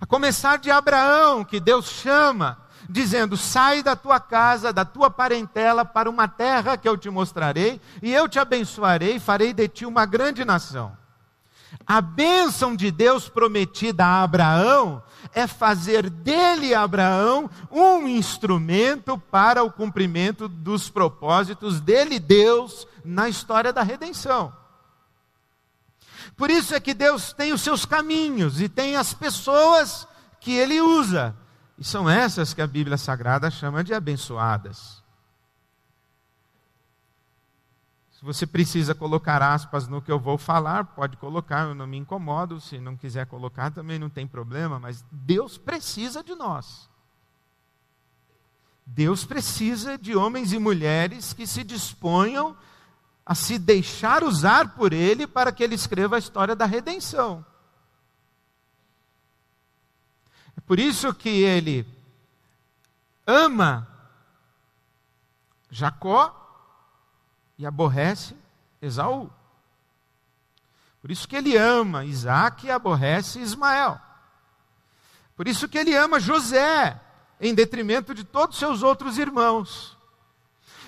A 0.00 0.06
começar 0.06 0.58
de 0.58 0.70
Abraão, 0.70 1.44
que 1.44 1.60
Deus 1.60 1.86
chama 1.86 2.62
dizendo: 2.88 3.36
Sai 3.36 3.82
da 3.82 3.94
tua 3.96 4.20
casa, 4.20 4.72
da 4.72 4.84
tua 4.84 5.10
parentela, 5.10 5.84
para 5.84 6.08
uma 6.08 6.28
terra 6.28 6.76
que 6.76 6.88
eu 6.88 6.96
te 6.96 7.10
mostrarei, 7.10 7.80
e 8.00 8.12
eu 8.12 8.28
te 8.28 8.38
abençoarei, 8.38 9.18
farei 9.18 9.52
de 9.52 9.68
ti 9.68 9.86
uma 9.86 10.06
grande 10.06 10.44
nação. 10.44 10.96
A 11.86 12.00
bênção 12.00 12.76
de 12.76 12.90
Deus 12.90 13.28
prometida 13.28 14.04
a 14.04 14.22
Abraão 14.22 15.02
é 15.32 15.46
fazer 15.46 16.08
dele, 16.08 16.74
Abraão, 16.74 17.50
um 17.70 18.06
instrumento 18.06 19.18
para 19.18 19.62
o 19.62 19.72
cumprimento 19.72 20.48
dos 20.48 20.88
propósitos 20.88 21.80
dele, 21.80 22.18
Deus, 22.18 22.86
na 23.04 23.28
história 23.28 23.72
da 23.72 23.82
redenção. 23.82 24.52
Por 26.36 26.50
isso 26.50 26.74
é 26.74 26.80
que 26.80 26.94
Deus 26.94 27.32
tem 27.32 27.52
os 27.52 27.60
seus 27.60 27.84
caminhos 27.84 28.60
e 28.60 28.68
tem 28.68 28.96
as 28.96 29.12
pessoas 29.12 30.06
que 30.40 30.52
ele 30.52 30.80
usa 30.80 31.36
e 31.78 31.84
são 31.84 32.08
essas 32.08 32.54
que 32.54 32.62
a 32.62 32.66
Bíblia 32.66 32.96
Sagrada 32.96 33.50
chama 33.50 33.82
de 33.82 33.92
abençoadas. 33.92 35.01
Se 38.22 38.26
você 38.26 38.46
precisa 38.46 38.94
colocar 38.94 39.42
aspas 39.42 39.88
no 39.88 40.00
que 40.00 40.12
eu 40.12 40.16
vou 40.16 40.38
falar, 40.38 40.84
pode 40.84 41.16
colocar, 41.16 41.66
eu 41.66 41.74
não 41.74 41.88
me 41.88 41.96
incomodo. 41.96 42.60
Se 42.60 42.78
não 42.78 42.96
quiser 42.96 43.26
colocar, 43.26 43.72
também 43.72 43.98
não 43.98 44.08
tem 44.08 44.28
problema, 44.28 44.78
mas 44.78 45.04
Deus 45.10 45.58
precisa 45.58 46.22
de 46.22 46.32
nós. 46.36 46.88
Deus 48.86 49.24
precisa 49.24 49.98
de 49.98 50.14
homens 50.14 50.52
e 50.52 50.58
mulheres 50.60 51.32
que 51.32 51.48
se 51.48 51.64
disponham 51.64 52.56
a 53.26 53.34
se 53.34 53.58
deixar 53.58 54.22
usar 54.22 54.76
por 54.76 54.92
Ele 54.92 55.26
para 55.26 55.50
que 55.50 55.64
Ele 55.64 55.74
escreva 55.74 56.14
a 56.14 56.20
história 56.20 56.54
da 56.54 56.64
redenção. 56.64 57.44
É 60.56 60.60
por 60.60 60.78
isso 60.78 61.12
que 61.12 61.42
ele 61.42 61.84
ama 63.26 63.88
Jacó 65.68 66.41
e 67.58 67.66
aborrece 67.66 68.34
Esaú. 68.80 69.30
Por 71.00 71.10
isso 71.10 71.26
que 71.26 71.36
ele 71.36 71.56
ama 71.56 72.04
Isaac 72.04 72.66
e 72.66 72.70
aborrece 72.70 73.40
Ismael. 73.40 74.00
Por 75.36 75.48
isso 75.48 75.68
que 75.68 75.78
ele 75.78 75.96
ama 75.96 76.20
José, 76.20 77.00
em 77.40 77.54
detrimento 77.54 78.14
de 78.14 78.22
todos 78.22 78.58
seus 78.58 78.82
outros 78.82 79.18
irmãos. 79.18 79.98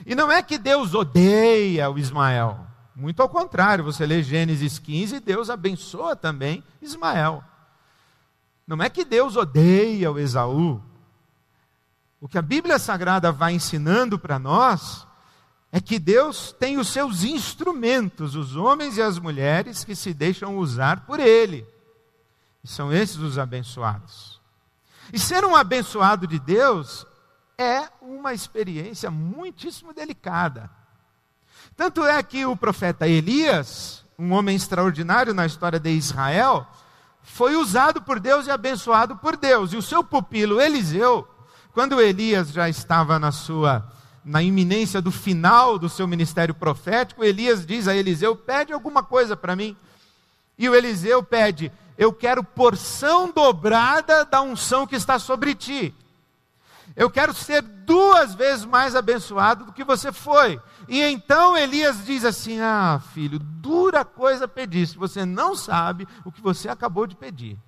E 0.07 0.15
não 0.15 0.31
é 0.31 0.43
que 0.43 0.59
Deus 0.59 0.95
odeia 0.95 1.91
o 1.91 1.99
Ismael. 1.99 2.65
Muito 2.95 3.21
ao 3.21 3.29
contrário, 3.29 3.83
você 3.83 4.07
lê 4.07 4.23
Gênesis 4.23 4.79
15, 4.79 5.19
Deus 5.19 5.51
abençoa 5.51 6.15
também 6.15 6.63
Ismael. 6.81 7.43
Não 8.67 8.81
é 8.81 8.89
que 8.89 9.05
Deus 9.05 9.37
odeia 9.37 10.13
o 10.13 10.19
Esaú. 10.19 10.81
O 12.21 12.29
que 12.29 12.39
a 12.39 12.43
Bíblia 12.43 12.79
Sagrada 12.79 13.33
vai 13.33 13.53
ensinando 13.53 14.19
para 14.19 14.39
nós 14.39 15.07
é 15.77 15.81
que 15.81 15.99
Deus 15.99 16.55
tem 16.57 16.79
os 16.79 16.87
seus 16.87 17.25
instrumentos, 17.25 18.37
os 18.37 18.55
homens 18.55 18.97
e 18.97 19.03
as 19.03 19.19
mulheres 19.19 19.83
que 19.83 19.97
se 19.97 20.15
deixam 20.15 20.57
usar 20.57 21.05
por 21.05 21.19
Ele. 21.19 21.67
E 22.63 22.69
são 22.69 22.93
esses 22.93 23.17
os 23.17 23.41
abençoados. 23.41 24.41
E 25.13 25.19
ser 25.19 25.45
um 25.45 25.57
abençoado 25.57 26.29
de 26.29 26.39
Deus 26.39 27.05
é 27.59 27.89
uma 28.01 28.33
experiência 28.33 29.11
muitíssimo 29.11 29.93
delicada. 29.93 30.71
Tanto 31.77 32.05
é 32.05 32.23
que 32.23 32.47
o 32.47 32.57
profeta 32.57 33.09
Elias, 33.09 34.05
um 34.17 34.31
homem 34.31 34.55
extraordinário 34.55 35.35
na 35.35 35.45
história 35.45 35.81
de 35.81 35.91
Israel, 35.91 36.69
foi 37.21 37.57
usado 37.57 38.01
por 38.01 38.21
Deus 38.21 38.47
e 38.47 38.51
abençoado 38.53 39.17
por 39.17 39.37
Deus. 39.37 39.73
E 39.73 39.77
o 39.77 39.83
seu 39.83 40.05
pupilo 40.05 40.61
Eliseu, 40.61 41.29
quando 41.73 42.01
Elias 42.01 42.53
já 42.53 42.69
estava 42.69 43.19
na 43.19 43.33
sua 43.33 43.93
na 44.25 44.43
iminência 44.43 45.03
do 45.03 45.11
final 45.11 45.79
do 45.79 45.89
seu 45.89 46.07
ministério 46.07 46.55
profético, 46.55 47.23
Elias 47.23 47.67
diz 47.67 47.87
a 47.87 47.95
Eliseu: 47.95 48.35
"Pede 48.35 48.73
alguma 48.73 49.03
coisa 49.03 49.37
para 49.37 49.55
mim". 49.55 49.77
E 50.59 50.69
o 50.69 50.75
Eliseu 50.75 51.23
pede: 51.23 51.71
eu 51.97 52.13
quero 52.13 52.43
porção 52.43 53.31
dobrada 53.31 54.25
da 54.25 54.43
unção 54.43 54.87
que 54.87 54.97
está 54.97 55.19
sobre 55.19 55.55
ti. 55.55 55.95
Eu 56.97 57.11
quero 57.11 57.33
ser 57.33 57.63
duas 57.63 58.35
vezes 58.35 58.65
mais 58.65 58.95
abençoado 58.95 59.67
do 59.67 59.73
que 59.73 59.85
você 59.85 60.13
foi. 60.13 60.61
E 60.89 61.01
então 61.01 61.57
Elias 61.57 62.05
diz 62.05 62.25
assim: 62.25 62.61
Ah, 62.61 63.01
filho, 63.13 63.39
dura 63.39 64.05
coisa 64.05 64.47
pediste, 64.47 64.99
você 64.99 65.25
não 65.25 65.57
sabe 65.57 66.07
o 66.25 66.33
que 66.33 66.41
você 66.41 66.69
acabou 66.69 67.07
de 67.07 67.17
pedir. 67.17 67.59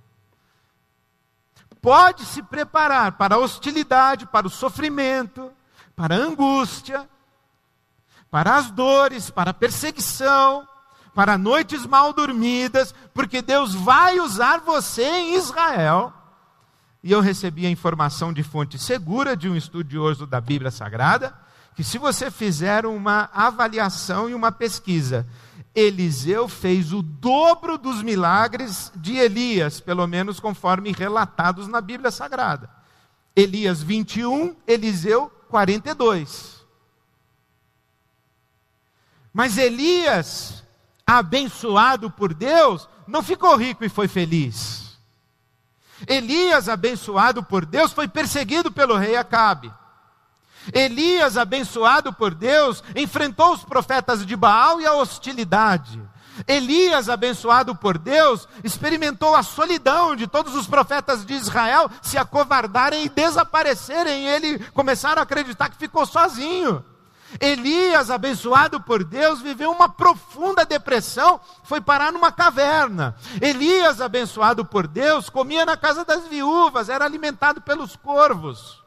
Pode 1.80 2.24
se 2.24 2.42
preparar 2.42 3.12
para 3.12 3.36
a 3.36 3.38
hostilidade, 3.38 4.26
para 4.26 4.46
o 4.46 4.50
sofrimento, 4.50 5.52
para 5.96 6.14
a 6.14 6.18
angústia, 6.18 7.08
para 8.30 8.56
as 8.56 8.70
dores, 8.70 9.30
para 9.30 9.50
a 9.50 9.54
perseguição, 9.54 10.68
para 11.14 11.38
noites 11.38 11.86
mal 11.86 12.12
dormidas, 12.12 12.94
porque 13.14 13.40
Deus 13.40 13.74
vai 13.74 14.20
usar 14.20 14.60
você 14.60 15.02
em 15.02 15.36
Israel. 15.36 16.12
E 17.02 17.10
eu 17.10 17.20
recebi 17.20 17.64
a 17.66 17.70
informação 17.70 18.32
de 18.32 18.42
fonte 18.42 18.78
segura 18.78 19.34
de 19.34 19.48
um 19.48 19.56
estudioso 19.56 20.26
da 20.26 20.40
Bíblia 20.40 20.70
Sagrada, 20.70 21.34
que 21.74 21.82
se 21.82 21.96
você 21.96 22.30
fizer 22.30 22.84
uma 22.84 23.30
avaliação 23.32 24.28
e 24.28 24.34
uma 24.34 24.52
pesquisa, 24.52 25.26
Eliseu 25.74 26.48
fez 26.48 26.92
o 26.92 27.02
dobro 27.02 27.78
dos 27.78 28.02
milagres 28.02 28.92
de 28.96 29.16
Elias, 29.16 29.80
pelo 29.80 30.06
menos 30.06 30.40
conforme 30.40 30.92
relatados 30.92 31.68
na 31.68 31.80
Bíblia 31.80 32.10
Sagrada. 32.10 32.68
Elias 33.34 33.82
21, 33.82 34.56
Eliseu 34.66 35.30
42. 35.56 36.66
Mas 39.32 39.56
Elias 39.56 40.62
abençoado 41.06 42.10
por 42.10 42.34
Deus, 42.34 42.86
não 43.06 43.22
ficou 43.22 43.56
rico 43.56 43.82
e 43.82 43.88
foi 43.88 44.06
feliz. 44.06 44.98
Elias, 46.06 46.68
abençoado 46.68 47.42
por 47.42 47.64
Deus, 47.64 47.92
foi 47.92 48.06
perseguido 48.06 48.70
pelo 48.70 48.96
rei 48.96 49.16
Acabe. 49.16 49.72
Elias, 50.74 51.38
abençoado 51.38 52.12
por 52.12 52.34
Deus, 52.34 52.84
enfrentou 52.94 53.54
os 53.54 53.64
profetas 53.64 54.26
de 54.26 54.36
Baal 54.36 54.78
e 54.80 54.86
a 54.86 54.92
hostilidade. 54.92 56.02
Elias, 56.46 57.08
abençoado 57.08 57.74
por 57.74 57.98
Deus, 57.98 58.48
experimentou 58.62 59.34
a 59.34 59.42
solidão 59.42 60.16
de 60.16 60.26
todos 60.26 60.54
os 60.54 60.66
profetas 60.66 61.24
de 61.24 61.34
Israel 61.34 61.90
se 62.02 62.18
acovardarem 62.18 63.04
e 63.04 63.08
desaparecerem. 63.08 64.26
Ele 64.26 64.58
começaram 64.74 65.20
a 65.20 65.22
acreditar 65.22 65.70
que 65.70 65.76
ficou 65.76 66.04
sozinho. 66.04 66.84
Elias, 67.40 68.10
abençoado 68.10 68.80
por 68.80 69.02
Deus, 69.02 69.40
viveu 69.40 69.70
uma 69.70 69.88
profunda 69.88 70.64
depressão, 70.64 71.40
foi 71.64 71.80
parar 71.80 72.12
numa 72.12 72.30
caverna. 72.30 73.16
Elias, 73.40 74.00
abençoado 74.00 74.64
por 74.64 74.86
Deus, 74.86 75.28
comia 75.28 75.66
na 75.66 75.76
casa 75.76 76.04
das 76.04 76.26
viúvas, 76.28 76.88
era 76.88 77.04
alimentado 77.04 77.60
pelos 77.60 77.96
corvos. 77.96 78.82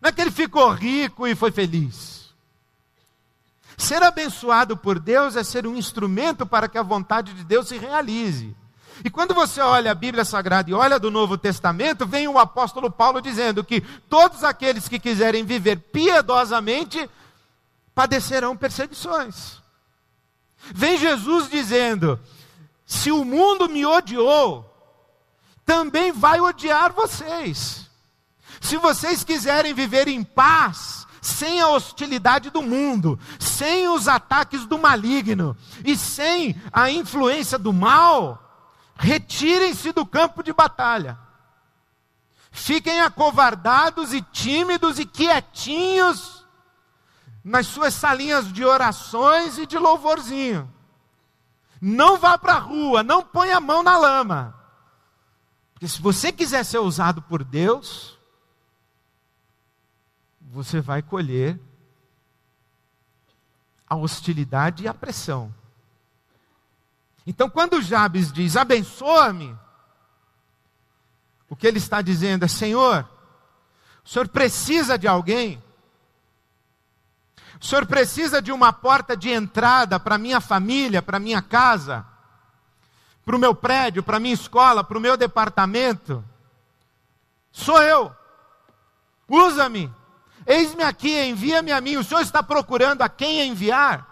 Não 0.00 0.08
é 0.08 0.12
que 0.12 0.20
ele 0.20 0.30
ficou 0.30 0.70
rico 0.70 1.26
e 1.26 1.34
foi 1.34 1.50
feliz. 1.50 2.19
Ser 3.80 4.02
abençoado 4.02 4.76
por 4.76 4.98
Deus 4.98 5.36
é 5.36 5.42
ser 5.42 5.66
um 5.66 5.74
instrumento 5.74 6.44
para 6.44 6.68
que 6.68 6.76
a 6.76 6.82
vontade 6.82 7.32
de 7.32 7.42
Deus 7.42 7.66
se 7.66 7.78
realize. 7.78 8.54
E 9.02 9.08
quando 9.08 9.32
você 9.32 9.58
olha 9.62 9.90
a 9.90 9.94
Bíblia 9.94 10.22
Sagrada 10.22 10.70
e 10.70 10.74
olha 10.74 10.98
do 10.98 11.10
Novo 11.10 11.38
Testamento, 11.38 12.06
vem 12.06 12.28
o 12.28 12.38
apóstolo 12.38 12.90
Paulo 12.90 13.22
dizendo 13.22 13.64
que 13.64 13.80
todos 13.80 14.44
aqueles 14.44 14.86
que 14.86 14.98
quiserem 14.98 15.46
viver 15.46 15.76
piedosamente 15.78 17.08
padecerão 17.94 18.54
perseguições. 18.54 19.62
Vem 20.74 20.98
Jesus 20.98 21.48
dizendo: 21.48 22.20
se 22.84 23.10
o 23.10 23.24
mundo 23.24 23.66
me 23.66 23.86
odiou, 23.86 24.70
também 25.64 26.12
vai 26.12 26.38
odiar 26.38 26.92
vocês. 26.92 27.88
Se 28.60 28.76
vocês 28.76 29.24
quiserem 29.24 29.72
viver 29.72 30.06
em 30.06 30.22
paz, 30.22 30.99
sem 31.20 31.60
a 31.60 31.68
hostilidade 31.68 32.50
do 32.50 32.62
mundo, 32.62 33.18
sem 33.38 33.88
os 33.88 34.08
ataques 34.08 34.66
do 34.66 34.78
maligno 34.78 35.56
e 35.84 35.96
sem 35.96 36.60
a 36.72 36.90
influência 36.90 37.58
do 37.58 37.72
mal, 37.72 38.40
retirem-se 38.96 39.92
do 39.92 40.06
campo 40.06 40.42
de 40.42 40.52
batalha. 40.52 41.18
Fiquem 42.50 43.00
acovardados 43.00 44.12
e 44.12 44.22
tímidos 44.22 44.98
e 44.98 45.06
quietinhos 45.06 46.44
nas 47.44 47.66
suas 47.66 47.94
salinhas 47.94 48.52
de 48.52 48.64
orações 48.64 49.56
e 49.58 49.66
de 49.66 49.78
louvorzinho. 49.78 50.70
Não 51.80 52.18
vá 52.18 52.36
para 52.36 52.54
a 52.54 52.58
rua, 52.58 53.02
não 53.02 53.22
ponha 53.22 53.56
a 53.56 53.60
mão 53.60 53.82
na 53.82 53.96
lama. 53.96 54.54
Porque 55.72 55.88
se 55.88 56.02
você 56.02 56.30
quiser 56.30 56.64
ser 56.64 56.78
usado 56.78 57.22
por 57.22 57.42
Deus, 57.42 58.18
você 60.50 60.80
vai 60.80 61.02
colher 61.02 61.58
a 63.88 63.96
hostilidade 63.96 64.84
e 64.84 64.88
a 64.88 64.94
pressão. 64.94 65.54
Então, 67.26 67.48
quando 67.48 67.80
Jabes 67.80 68.32
diz: 68.32 68.56
abençoa-me, 68.56 69.56
o 71.48 71.56
que 71.56 71.66
ele 71.66 71.78
está 71.78 72.02
dizendo 72.02 72.44
é: 72.44 72.48
Senhor, 72.48 73.08
o 74.04 74.08
Senhor 74.08 74.28
precisa 74.28 74.98
de 74.98 75.06
alguém 75.06 75.62
o 77.60 77.64
senhor 77.64 77.84
precisa 77.84 78.40
de 78.40 78.50
uma 78.50 78.72
porta 78.72 79.14
de 79.14 79.28
entrada 79.28 80.00
para 80.00 80.16
minha 80.16 80.40
família, 80.40 81.02
para 81.02 81.18
minha 81.18 81.42
casa, 81.42 82.06
para 83.22 83.36
o 83.36 83.38
meu 83.38 83.54
prédio, 83.54 84.02
para 84.02 84.18
minha 84.18 84.32
escola, 84.32 84.82
para 84.82 84.96
o 84.96 85.00
meu 85.00 85.14
departamento? 85.14 86.24
Sou 87.52 87.80
eu. 87.82 88.16
Usa-me. 89.28 89.92
Eis-me 90.46 90.82
aqui, 90.82 91.18
envia-me 91.22 91.72
a 91.72 91.80
mim. 91.80 91.96
O 91.96 92.04
senhor 92.04 92.20
está 92.20 92.42
procurando 92.42 93.02
a 93.02 93.08
quem 93.08 93.48
enviar? 93.48 94.10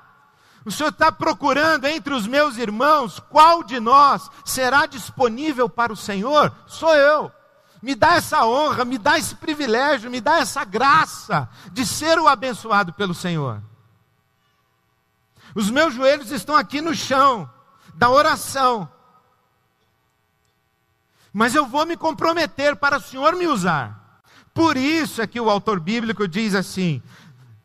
O 0.68 0.70
Senhor 0.70 0.90
está 0.90 1.10
procurando 1.10 1.86
entre 1.86 2.12
os 2.12 2.26
meus 2.26 2.58
irmãos 2.58 3.18
qual 3.30 3.62
de 3.62 3.80
nós 3.80 4.28
será 4.44 4.84
disponível 4.84 5.66
para 5.66 5.90
o 5.90 5.96
Senhor? 5.96 6.54
Sou 6.66 6.94
eu. 6.94 7.32
Me 7.80 7.94
dá 7.94 8.16
essa 8.16 8.44
honra, 8.44 8.84
me 8.84 8.98
dá 8.98 9.16
esse 9.18 9.34
privilégio, 9.34 10.10
me 10.10 10.20
dá 10.20 10.40
essa 10.40 10.66
graça 10.66 11.48
de 11.72 11.86
ser 11.86 12.18
o 12.18 12.28
abençoado 12.28 12.92
pelo 12.92 13.14
Senhor. 13.14 13.62
Os 15.54 15.70
meus 15.70 15.94
joelhos 15.94 16.30
estão 16.30 16.54
aqui 16.54 16.82
no 16.82 16.94
chão 16.94 17.50
da 17.94 18.10
oração. 18.10 18.92
Mas 21.32 21.54
eu 21.54 21.64
vou 21.64 21.86
me 21.86 21.96
comprometer 21.96 22.76
para 22.76 22.98
o 22.98 23.00
Senhor 23.00 23.34
me 23.36 23.46
usar. 23.46 23.97
Por 24.58 24.76
isso 24.76 25.22
é 25.22 25.26
que 25.28 25.40
o 25.40 25.48
autor 25.48 25.78
bíblico 25.78 26.26
diz 26.26 26.52
assim: 26.52 27.00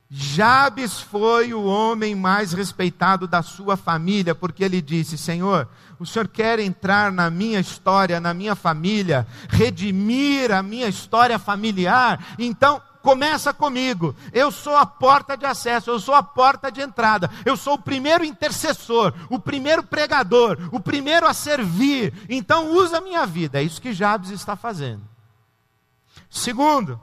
Jabes 0.08 1.01
foi 1.01 1.51
o 1.51 1.63
homem 1.63 2.13
mais 2.13 2.53
respeitado 2.53 3.25
da 3.25 3.41
sua 3.41 3.75
família, 3.75 4.36
porque 4.36 4.63
ele 4.63 4.79
disse: 4.79 5.17
Senhor, 5.17 5.67
o 5.97 6.06
Senhor 6.06 6.27
quer 6.27 6.60
entrar 6.60 7.12
na 7.12 7.32
minha 7.32 7.60
história, 7.60 8.19
na 8.19 8.32
minha 8.32 8.53
família, 8.53 9.25
redimir 9.49 10.51
a 10.51 10.62
minha 10.62 10.88
história 10.88 11.39
familiar, 11.39 12.23
então 12.38 12.79
começa 13.01 13.51
comigo. 13.51 14.15
Eu 14.32 14.51
sou 14.51 14.77
a 14.77 14.86
porta 14.86 15.36
de 15.36 15.47
acesso, 15.47 15.89
eu 15.89 15.99
sou 15.99 16.13
a 16.13 16.21
porta 16.21 16.71
de 16.71 16.79
entrada, 16.79 17.27
eu 17.43 17.58
sou 17.58 17.73
o 17.73 17.82
primeiro 17.82 18.23
intercessor, 18.23 19.15
o 19.32 19.39
primeiro 19.39 19.82
pregador, 19.82 20.60
o 20.71 20.79
primeiro 20.79 21.25
a 21.25 21.34
servir. 21.34 22.13
Então 22.29 22.71
usa 22.71 22.99
a 22.99 23.01
minha 23.01 23.25
vida, 23.25 23.60
é 23.60 23.63
isso 23.63 23.82
que 23.82 23.93
Jabes 23.93 24.29
está 24.29 24.56
fazendo. 24.56 25.12
Segundo, 26.34 27.00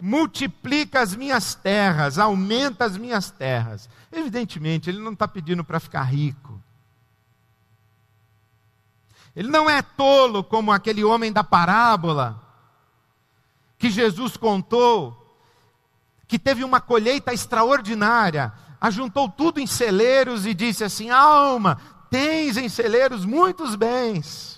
multiplica 0.00 1.00
as 1.00 1.16
minhas 1.16 1.52
terras, 1.52 2.16
aumenta 2.16 2.84
as 2.84 2.96
minhas 2.96 3.28
terras. 3.28 3.90
Evidentemente, 4.12 4.88
ele 4.88 5.00
não 5.00 5.14
está 5.14 5.26
pedindo 5.26 5.64
para 5.64 5.80
ficar 5.80 6.04
rico. 6.04 6.62
Ele 9.34 9.48
não 9.48 9.68
é 9.68 9.82
tolo 9.82 10.44
como 10.44 10.70
aquele 10.70 11.02
homem 11.02 11.32
da 11.32 11.42
parábola 11.42 12.40
que 13.76 13.90
Jesus 13.90 14.36
contou, 14.36 15.36
que 16.28 16.38
teve 16.38 16.62
uma 16.62 16.80
colheita 16.80 17.34
extraordinária, 17.34 18.52
ajuntou 18.80 19.28
tudo 19.28 19.58
em 19.58 19.66
celeiros 19.66 20.46
e 20.46 20.54
disse 20.54 20.84
assim: 20.84 21.10
Alma, 21.10 21.80
tens 22.08 22.56
em 22.56 22.68
celeiros 22.68 23.24
muitos 23.24 23.74
bens 23.74 24.51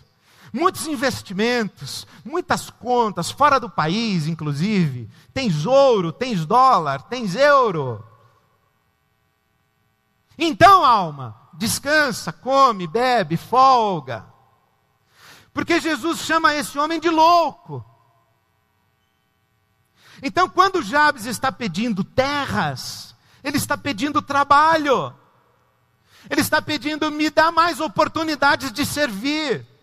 muitos 0.54 0.86
investimentos, 0.86 2.06
muitas 2.24 2.70
contas, 2.70 3.28
fora 3.28 3.58
do 3.58 3.68
país, 3.68 4.28
inclusive. 4.28 5.10
Tens 5.34 5.66
ouro, 5.66 6.12
tens 6.12 6.46
dólar, 6.46 7.02
tens 7.02 7.34
euro. 7.34 8.06
Então, 10.38 10.84
alma, 10.84 11.36
descansa, 11.54 12.32
come, 12.32 12.86
bebe, 12.86 13.36
folga. 13.36 14.24
Porque 15.52 15.80
Jesus 15.80 16.20
chama 16.20 16.54
esse 16.54 16.78
homem 16.78 17.00
de 17.00 17.10
louco. 17.10 17.84
Então, 20.22 20.48
quando 20.48 20.82
Jabes 20.82 21.26
está 21.26 21.50
pedindo 21.50 22.04
terras, 22.04 23.12
ele 23.42 23.56
está 23.56 23.76
pedindo 23.76 24.22
trabalho. 24.22 25.12
Ele 26.30 26.40
está 26.40 26.62
pedindo, 26.62 27.10
me 27.10 27.28
dá 27.28 27.50
mais 27.50 27.80
oportunidades 27.80 28.72
de 28.72 28.86
servir 28.86 29.73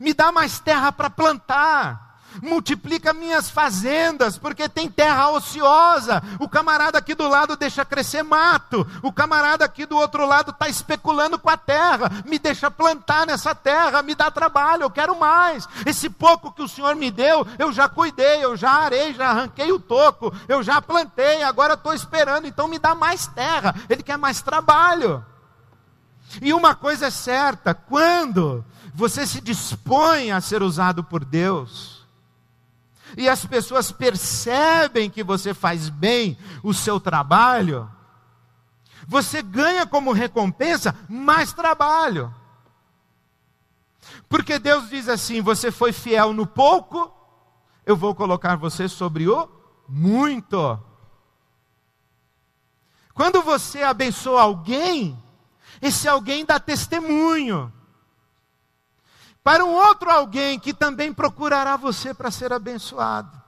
Me 0.00 0.12
dá 0.12 0.32
mais 0.32 0.58
terra 0.58 0.90
para 0.90 1.08
plantar 1.08 2.10
multiplica 2.42 3.12
minhas 3.12 3.50
fazendas, 3.50 4.38
porque 4.38 4.68
tem 4.68 4.88
terra 4.88 5.30
ociosa. 5.30 6.22
O 6.38 6.48
camarada 6.48 6.98
aqui 6.98 7.14
do 7.14 7.28
lado 7.28 7.56
deixa 7.56 7.84
crescer 7.84 8.22
mato, 8.22 8.86
o 9.02 9.12
camarada 9.12 9.64
aqui 9.64 9.84
do 9.86 9.96
outro 9.96 10.26
lado 10.26 10.50
está 10.50 10.68
especulando 10.68 11.38
com 11.38 11.50
a 11.50 11.56
terra, 11.56 12.10
me 12.24 12.38
deixa 12.38 12.70
plantar 12.70 13.26
nessa 13.26 13.54
terra, 13.54 14.02
me 14.02 14.14
dá 14.14 14.30
trabalho, 14.30 14.82
eu 14.82 14.90
quero 14.90 15.18
mais. 15.18 15.68
Esse 15.84 16.08
pouco 16.08 16.52
que 16.52 16.62
o 16.62 16.68
Senhor 16.68 16.94
me 16.94 17.10
deu, 17.10 17.46
eu 17.58 17.72
já 17.72 17.88
cuidei, 17.88 18.44
eu 18.44 18.56
já 18.56 18.70
arei, 18.70 19.14
já 19.14 19.30
arranquei 19.30 19.72
o 19.72 19.80
toco, 19.80 20.32
eu 20.48 20.62
já 20.62 20.80
plantei, 20.80 21.42
agora 21.42 21.74
estou 21.74 21.94
esperando, 21.94 22.46
então 22.46 22.68
me 22.68 22.78
dá 22.78 22.94
mais 22.94 23.26
terra. 23.28 23.74
Ele 23.88 24.02
quer 24.02 24.16
mais 24.16 24.40
trabalho. 24.40 25.24
E 26.40 26.52
uma 26.52 26.74
coisa 26.76 27.06
é 27.06 27.10
certa: 27.10 27.74
quando 27.74 28.64
você 28.94 29.26
se 29.26 29.40
dispõe 29.40 30.30
a 30.30 30.40
ser 30.40 30.62
usado 30.62 31.02
por 31.04 31.24
Deus, 31.24 32.06
e 33.16 33.28
as 33.28 33.44
pessoas 33.44 33.90
percebem 33.90 35.10
que 35.10 35.24
você 35.24 35.52
faz 35.52 35.88
bem 35.88 36.38
o 36.62 36.72
seu 36.72 37.00
trabalho, 37.00 37.90
você 39.06 39.42
ganha 39.42 39.86
como 39.86 40.12
recompensa 40.12 40.94
mais 41.08 41.52
trabalho. 41.52 42.32
Porque 44.28 44.58
Deus 44.58 44.88
diz 44.88 45.08
assim: 45.08 45.40
você 45.40 45.72
foi 45.72 45.92
fiel 45.92 46.32
no 46.32 46.46
pouco, 46.46 47.12
eu 47.84 47.96
vou 47.96 48.14
colocar 48.14 48.56
você 48.56 48.88
sobre 48.88 49.28
o 49.28 49.48
muito. 49.88 50.78
Quando 53.12 53.42
você 53.42 53.82
abençoa 53.82 54.42
alguém, 54.42 55.20
esse 55.82 56.08
alguém 56.08 56.44
dá 56.44 56.60
testemunho 56.60 57.72
para 59.42 59.64
um 59.64 59.72
outro 59.72 60.10
alguém 60.10 60.58
que 60.58 60.74
também 60.74 61.12
procurará 61.12 61.76
você 61.76 62.12
para 62.12 62.30
ser 62.30 62.52
abençoado. 62.52 63.40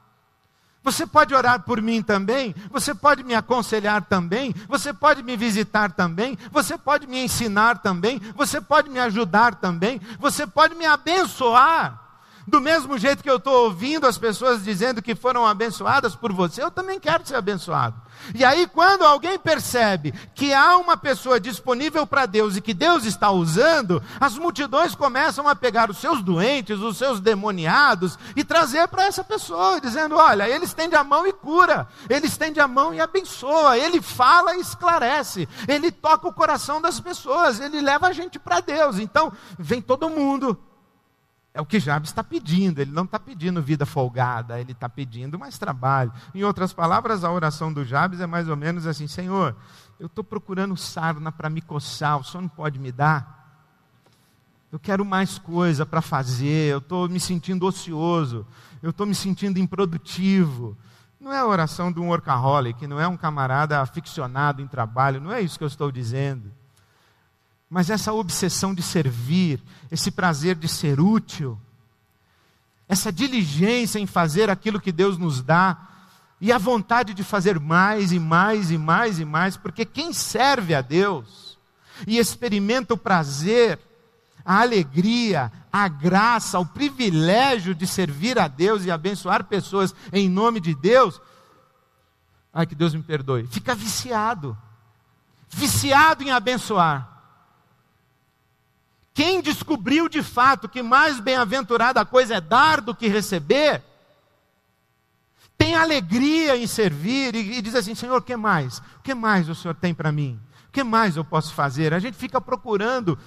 Você 0.83 1.07
pode 1.07 1.33
orar 1.33 1.61
por 1.61 1.81
mim 1.81 2.02
também, 2.02 2.55
você 2.70 2.92
pode 2.92 3.22
me 3.22 3.35
aconselhar 3.35 4.02
também, 4.02 4.52
você 4.68 4.92
pode 4.92 5.22
me 5.22 5.37
visitar 5.37 5.92
também, 5.92 6.37
você 6.50 6.76
pode 6.76 7.07
me 7.07 7.24
ensinar 7.24 7.78
também, 7.78 8.18
você 8.35 8.61
pode 8.61 8.90
me 8.90 8.98
ajudar 8.98 9.55
também, 9.55 10.00
você 10.18 10.44
pode 10.44 10.74
me 10.74 10.85
abençoar. 10.85 12.02
Do 12.46 12.61
mesmo 12.61 12.98
jeito 12.98 13.22
que 13.22 13.31
eu 13.31 13.37
estou 13.37 13.64
ouvindo 13.64 14.07
as 14.07 14.18
pessoas 14.18 14.64
dizendo 14.64 15.00
que 15.00 15.14
foram 15.14 15.46
abençoadas 15.46 16.16
por 16.16 16.33
você, 16.33 16.62
eu 16.62 16.70
também 16.70 16.98
quero 16.98 17.26
ser 17.26 17.37
abençoado. 17.37 17.94
E 18.35 18.44
aí, 18.44 18.66
quando 18.66 19.05
alguém 19.05 19.38
percebe 19.38 20.12
que 20.35 20.52
há 20.52 20.76
uma 20.76 20.96
pessoa 20.96 21.40
disponível 21.40 22.07
para 22.07 22.26
Deus 22.26 22.57
e 22.57 22.61
que 22.61 22.74
Deus 22.74 23.05
está 23.05 23.31
usando, 23.31 24.02
as 24.20 24.37
multidões 24.37 24.94
começam 24.94 25.48
a 25.48 25.55
pegar 25.55 25.90
os 25.90 25.98
seus 25.98 26.22
doentes, 26.22 26.81
os 26.81 26.96
seus 26.96 27.20
demoniados 27.20 28.18
e 28.37 28.44
trazer 28.44 28.88
para 28.88 29.05
essa 29.05 29.22
pessoa, 29.22 29.81
dizendo: 29.81 30.16
Olha, 30.16 30.48
ele 30.48 30.64
estende 30.64 30.94
a 30.94 31.05
mão 31.05 31.26
e 31.26 31.33
cura, 31.33 31.88
ele 32.09 32.26
estende 32.26 32.61
a 32.61 32.68
mão 32.68 32.92
e 32.92 33.00
abençoa, 33.00 33.78
ele 33.78 34.00
fala 34.00 34.57
e 34.57 34.61
esclarece, 34.61 35.48
ele 35.68 35.90
toca 35.90 36.28
o 36.28 36.33
coração 36.33 36.81
das 36.81 37.00
pessoas, 37.00 37.61
ele 37.61 37.81
leva 37.81 38.09
a 38.09 38.12
gente 38.12 38.38
para 38.38 38.61
Deus. 38.61 38.98
Então, 38.98 39.33
vem 39.59 39.81
todo 39.81 40.11
mundo 40.11 40.59
é 41.55 41.61
o 41.61 41.67
que 41.67 41.79
Jabes 41.79 42.09
está 42.09 42.25
pedindo, 42.25 42.81
ele 42.81 42.91
não 42.91 43.05
está 43.05 43.19
pedindo 43.19 43.61
vida 43.61 43.85
folgada, 43.85 44.59
ele 44.59 44.73
está 44.73 44.88
pedindo 44.88 45.38
mais 45.38 45.59
trabalho. 45.59 46.11
Em 46.35 46.43
outras 46.43 46.73
palavras, 46.73 47.25
a 47.25 47.31
oração 47.31 47.71
do 47.71 47.85
Jabes 47.85 48.21
é 48.21 48.27
mais 48.27 48.49
ou 48.49 48.57
menos 48.57 48.87
assim: 48.87 49.07
Senhor, 49.07 49.55
eu 50.01 50.07
estou 50.07 50.25
procurando 50.25 50.77
sarna 50.77 51.31
para 51.31 51.51
me 51.51 51.61
coçar, 51.61 52.19
o 52.19 52.25
Senhor 52.25 52.41
não 52.41 52.49
pode 52.49 52.79
me 52.79 52.91
dar? 52.91 53.41
Eu 54.73 54.79
quero 54.79 55.05
mais 55.05 55.38
coisa 55.38 55.85
para 55.85 56.01
fazer, 56.01 56.73
eu 56.73 56.79
estou 56.79 57.07
me 57.07 57.21
sentindo 57.21 57.67
ocioso, 57.67 58.47
eu 58.83 58.88
estou 58.88 59.05
me 59.07 59.15
sentindo 59.15 59.59
improdutivo. 59.59 60.75
Não 61.21 61.31
é 61.31 61.38
a 61.38 61.47
oração 61.47 61.93
de 61.93 62.01
um 62.01 62.09
workaholic, 62.09 62.87
não 62.87 62.99
é 62.99 63.07
um 63.07 63.17
camarada 63.17 63.79
aficionado 63.79 64.62
em 64.62 64.67
trabalho, 64.67 65.21
não 65.21 65.31
é 65.31 65.43
isso 65.43 65.59
que 65.59 65.65
eu 65.65 65.69
estou 65.69 65.93
dizendo. 65.93 66.51
Mas 67.72 67.88
essa 67.88 68.12
obsessão 68.12 68.74
de 68.74 68.82
servir, 68.82 69.58
esse 69.90 70.11
prazer 70.11 70.54
de 70.56 70.68
ser 70.68 71.00
útil, 71.00 71.58
essa 72.87 73.11
diligência 73.11 73.98
em 73.98 74.06
fazer 74.06 74.50
aquilo 74.50 74.78
que 74.78 74.92
Deus 74.92 75.16
nos 75.16 75.40
dá, 75.40 75.88
e 76.38 76.52
a 76.52 76.58
vontade 76.58 77.14
de 77.14 77.24
fazer 77.24 77.58
mais 77.58 78.12
e 78.12 78.18
mais 78.18 78.70
e 78.70 78.76
mais 78.76 79.18
e 79.18 79.24
mais, 79.24 79.56
porque 79.56 79.87
quem 79.87 80.12
serve 80.12 80.74
a 80.74 80.82
Deus 80.82 81.58
e 82.06 82.18
experimenta 82.18 82.92
o 82.92 82.98
prazer, 82.98 83.78
a 84.44 84.61
alegria, 84.61 85.50
a 85.72 85.88
graça, 85.88 86.58
o 86.58 86.66
privilégio 86.66 87.74
de 87.74 87.87
servir 87.87 88.38
a 88.38 88.48
Deus 88.48 88.85
e 88.85 88.90
abençoar 88.90 89.44
pessoas 89.44 89.94
em 90.12 90.28
nome 90.28 90.61
de 90.61 90.74
Deus, 90.74 91.18
ai 92.52 92.66
que 92.66 92.74
Deus 92.74 92.94
me 92.94 93.02
perdoe, 93.02 93.46
fica 93.46 93.74
viciado, 93.74 94.54
viciado 95.48 96.22
em 96.22 96.30
abençoar. 96.30 97.12
Quem 99.14 99.42
descobriu 99.42 100.09
de 100.09 100.22
fato 100.22 100.68
que 100.68 100.83
mais 100.83 101.20
bem-aventurada 101.20 102.05
coisa 102.05 102.37
é 102.37 102.40
dar 102.40 102.81
do 102.81 102.94
que 102.94 103.09
receber, 103.09 103.83
tem 105.59 105.77
alegria 105.77 106.57
em 106.57 106.66
servir 106.66 107.35
e, 107.35 107.59
e 107.59 107.62
diz 107.62 107.75
assim: 107.75 107.94
Senhor, 107.94 108.16
o 108.16 108.22
que 108.22 108.37
mais? 108.37 108.79
O 108.79 109.03
que 109.03 109.14
mais 109.14 109.48
o 109.48 109.55
Senhor 109.55 109.75
tem 109.75 109.94
para 109.94 110.11
mim? 110.11 110.40
O 110.68 110.72
que 110.72 110.83
mais 110.83 111.16
eu 111.16 111.25
posso 111.25 111.53
fazer? 111.53 111.92
A 111.92 111.98
gente 111.98 112.16
fica 112.16 112.40
procurando 112.40 113.18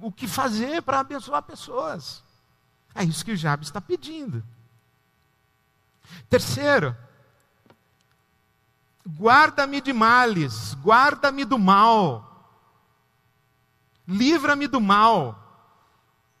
o 0.00 0.12
que 0.12 0.28
fazer 0.28 0.80
para 0.82 1.00
abençoar 1.00 1.42
pessoas. 1.42 2.22
É 2.94 3.02
isso 3.02 3.24
que 3.24 3.32
o 3.32 3.36
Jabes 3.36 3.68
está 3.68 3.80
pedindo. 3.80 4.44
Terceiro, 6.30 6.96
guarda-me 9.18 9.80
de 9.80 9.92
males, 9.92 10.74
guarda-me 10.82 11.44
do 11.44 11.58
mal 11.58 12.31
livra-me 14.12 14.66
do 14.66 14.80
mal. 14.80 15.38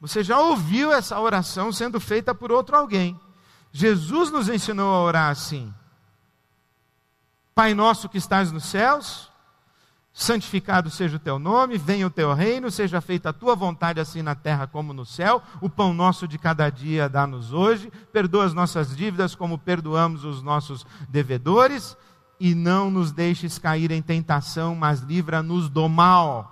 Você 0.00 0.22
já 0.22 0.38
ouviu 0.38 0.92
essa 0.92 1.18
oração 1.18 1.72
sendo 1.72 2.00
feita 2.00 2.34
por 2.34 2.50
outro 2.52 2.76
alguém. 2.76 3.18
Jesus 3.72 4.30
nos 4.30 4.48
ensinou 4.48 4.92
a 4.94 5.00
orar 5.00 5.30
assim: 5.30 5.72
Pai 7.54 7.72
nosso 7.72 8.08
que 8.08 8.18
estás 8.18 8.52
nos 8.52 8.64
céus, 8.64 9.30
santificado 10.12 10.90
seja 10.90 11.16
o 11.16 11.20
teu 11.20 11.38
nome, 11.38 11.78
venha 11.78 12.06
o 12.06 12.10
teu 12.10 12.34
reino, 12.34 12.70
seja 12.70 13.00
feita 13.00 13.30
a 13.30 13.32
tua 13.32 13.54
vontade, 13.54 14.00
assim 14.00 14.22
na 14.22 14.34
terra 14.34 14.66
como 14.66 14.92
no 14.92 15.06
céu. 15.06 15.42
O 15.60 15.70
pão 15.70 15.94
nosso 15.94 16.28
de 16.28 16.36
cada 16.36 16.68
dia 16.68 17.08
dá-nos 17.08 17.52
hoje, 17.52 17.90
perdoa 18.12 18.44
as 18.44 18.52
nossas 18.52 18.94
dívidas 18.94 19.34
como 19.34 19.56
perdoamos 19.56 20.24
os 20.24 20.42
nossos 20.42 20.84
devedores, 21.08 21.96
e 22.38 22.54
não 22.54 22.90
nos 22.90 23.12
deixes 23.12 23.56
cair 23.56 23.92
em 23.92 24.02
tentação, 24.02 24.74
mas 24.74 25.00
livra-nos 25.00 25.68
do 25.68 25.88
mal. 25.88 26.51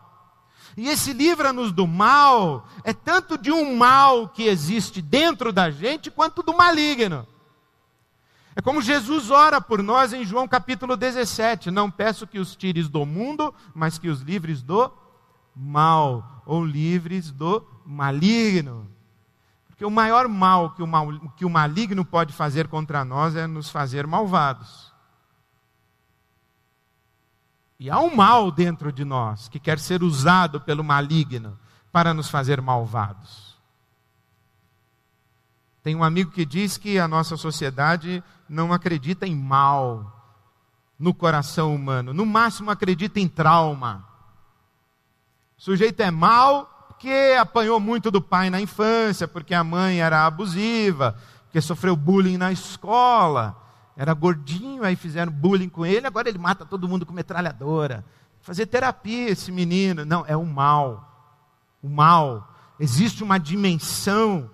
E 0.80 0.88
esse 0.88 1.12
livra-nos 1.12 1.72
do 1.72 1.86
mal 1.86 2.66
é 2.82 2.94
tanto 2.94 3.36
de 3.36 3.52
um 3.52 3.76
mal 3.76 4.30
que 4.30 4.44
existe 4.44 5.02
dentro 5.02 5.52
da 5.52 5.70
gente, 5.70 6.10
quanto 6.10 6.42
do 6.42 6.56
maligno. 6.56 7.26
É 8.56 8.62
como 8.62 8.80
Jesus 8.80 9.30
ora 9.30 9.60
por 9.60 9.82
nós 9.82 10.14
em 10.14 10.24
João 10.24 10.48
capítulo 10.48 10.96
17: 10.96 11.70
Não 11.70 11.90
peço 11.90 12.26
que 12.26 12.38
os 12.38 12.56
tires 12.56 12.88
do 12.88 13.04
mundo, 13.04 13.54
mas 13.74 13.98
que 13.98 14.08
os 14.08 14.22
livres 14.22 14.62
do 14.62 14.90
mal, 15.54 16.42
ou 16.46 16.64
livres 16.64 17.30
do 17.30 17.62
maligno. 17.84 18.90
Porque 19.68 19.84
o 19.84 19.90
maior 19.90 20.28
mal 20.28 20.70
que 20.70 20.82
o, 20.82 20.86
mal, 20.86 21.12
que 21.36 21.44
o 21.44 21.50
maligno 21.50 22.06
pode 22.06 22.32
fazer 22.32 22.68
contra 22.68 23.04
nós 23.04 23.36
é 23.36 23.46
nos 23.46 23.68
fazer 23.68 24.06
malvados. 24.06 24.89
E 27.80 27.88
há 27.88 27.98
um 27.98 28.14
mal 28.14 28.50
dentro 28.50 28.92
de 28.92 29.06
nós 29.06 29.48
que 29.48 29.58
quer 29.58 29.78
ser 29.78 30.02
usado 30.02 30.60
pelo 30.60 30.84
maligno 30.84 31.58
para 31.90 32.12
nos 32.12 32.28
fazer 32.28 32.60
malvados. 32.60 33.58
Tem 35.82 35.96
um 35.96 36.04
amigo 36.04 36.30
que 36.30 36.44
diz 36.44 36.76
que 36.76 36.98
a 36.98 37.08
nossa 37.08 37.38
sociedade 37.38 38.22
não 38.46 38.70
acredita 38.70 39.26
em 39.26 39.34
mal 39.34 40.14
no 40.98 41.14
coração 41.14 41.74
humano, 41.74 42.12
no 42.12 42.26
máximo 42.26 42.70
acredita 42.70 43.18
em 43.18 43.26
trauma. 43.26 44.06
O 45.56 45.62
sujeito 45.62 46.02
é 46.02 46.10
mal 46.10 46.66
porque 46.88 47.34
apanhou 47.40 47.80
muito 47.80 48.10
do 48.10 48.20
pai 48.20 48.50
na 48.50 48.60
infância, 48.60 49.26
porque 49.26 49.54
a 49.54 49.64
mãe 49.64 50.02
era 50.02 50.26
abusiva, 50.26 51.16
porque 51.44 51.62
sofreu 51.62 51.96
bullying 51.96 52.36
na 52.36 52.52
escola 52.52 53.59
era 54.00 54.14
gordinho, 54.14 54.82
aí 54.82 54.96
fizeram 54.96 55.30
bullying 55.30 55.68
com 55.68 55.84
ele, 55.84 56.06
agora 56.06 56.26
ele 56.26 56.38
mata 56.38 56.64
todo 56.64 56.88
mundo 56.88 57.04
com 57.04 57.12
metralhadora. 57.12 58.02
Fazer 58.40 58.64
terapia 58.64 59.28
esse 59.28 59.52
menino. 59.52 60.06
Não, 60.06 60.24
é 60.26 60.34
o 60.34 60.46
mal. 60.46 61.36
O 61.82 61.88
mal. 61.90 62.50
Existe 62.78 63.22
uma 63.22 63.36
dimensão 63.36 64.50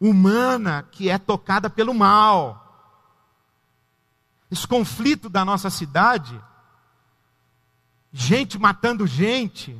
humana 0.00 0.82
que 0.90 1.10
é 1.10 1.18
tocada 1.18 1.68
pelo 1.68 1.92
mal. 1.92 2.88
Esse 4.50 4.66
conflito 4.66 5.28
da 5.28 5.44
nossa 5.44 5.68
cidade, 5.68 6.42
gente 8.14 8.58
matando 8.58 9.06
gente, 9.06 9.78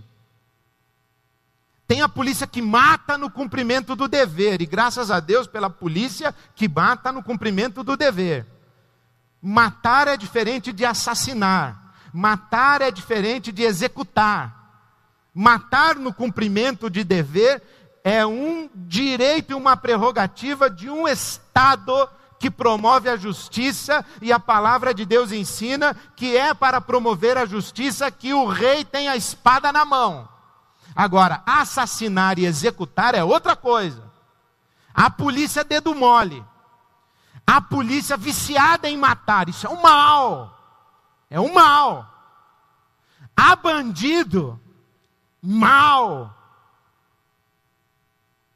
Tem 1.93 2.01
a 2.01 2.09
polícia 2.09 2.47
que 2.47 2.63
mata 2.63 3.19
no 3.19 3.31
cumprimento 3.31 3.95
do 3.95 4.09
dever, 4.09 4.63
e 4.63 4.65
graças 4.65 5.11
a 5.11 5.21
Deus 5.21 5.47
pela 5.47 5.69
polícia 5.69 6.35
que 6.55 6.67
mata 6.67 7.13
no 7.13 7.23
cumprimento 7.23 7.85
do 7.85 7.99
dever. 7.99 8.47
Matar 9.43 10.09
é 10.09 10.17
diferente 10.17 10.73
de 10.73 10.87
assassinar, 10.87 11.93
matar 12.11 12.81
é 12.81 12.91
diferente 12.91 13.53
de 13.53 13.63
executar. 13.63 14.57
Matar 15.35 15.97
no 15.97 16.15
cumprimento 16.15 16.89
de 16.89 17.05
dever 17.05 17.63
é 18.03 18.25
um 18.25 18.71
direito 18.75 19.51
e 19.51 19.55
uma 19.55 19.77
prerrogativa 19.77 20.71
de 20.71 20.89
um 20.89 21.07
Estado 21.07 22.09
que 22.39 22.51
promove 22.51 23.11
a 23.11 23.19
justiça, 23.19 24.03
e 24.23 24.33
a 24.33 24.41
palavra 24.41 24.95
de 24.95 25.05
Deus 25.05 25.31
ensina 25.31 25.95
que 26.17 26.39
é 26.39 26.55
para 26.55 26.81
promover 26.81 27.37
a 27.37 27.45
justiça 27.45 28.11
que 28.11 28.33
o 28.33 28.47
rei 28.47 28.83
tem 28.83 29.09
a 29.09 29.15
espada 29.15 29.71
na 29.71 29.85
mão. 29.85 30.32
Agora, 30.95 31.43
assassinar 31.47 32.39
e 32.39 32.45
executar 32.45 33.15
é 33.15 33.25
outra 33.25 33.57
coisa. 33.57 34.11
A 34.95 35.11
polícia 35.11 35.61
é 35.61 35.65
dedo 35.65 35.95
mole. 35.95 36.45
A 37.47 37.61
polícia 37.61 38.17
viciada 38.17 38.89
em 38.89 38.97
matar, 38.97 39.49
isso 39.49 39.67
é 39.67 39.71
um 39.71 39.81
mal. 39.81 40.59
É 41.29 41.41
um 41.41 41.53
mal. 41.53 42.09
A 43.37 43.57
bandido, 43.57 44.61
mal. 45.41 46.37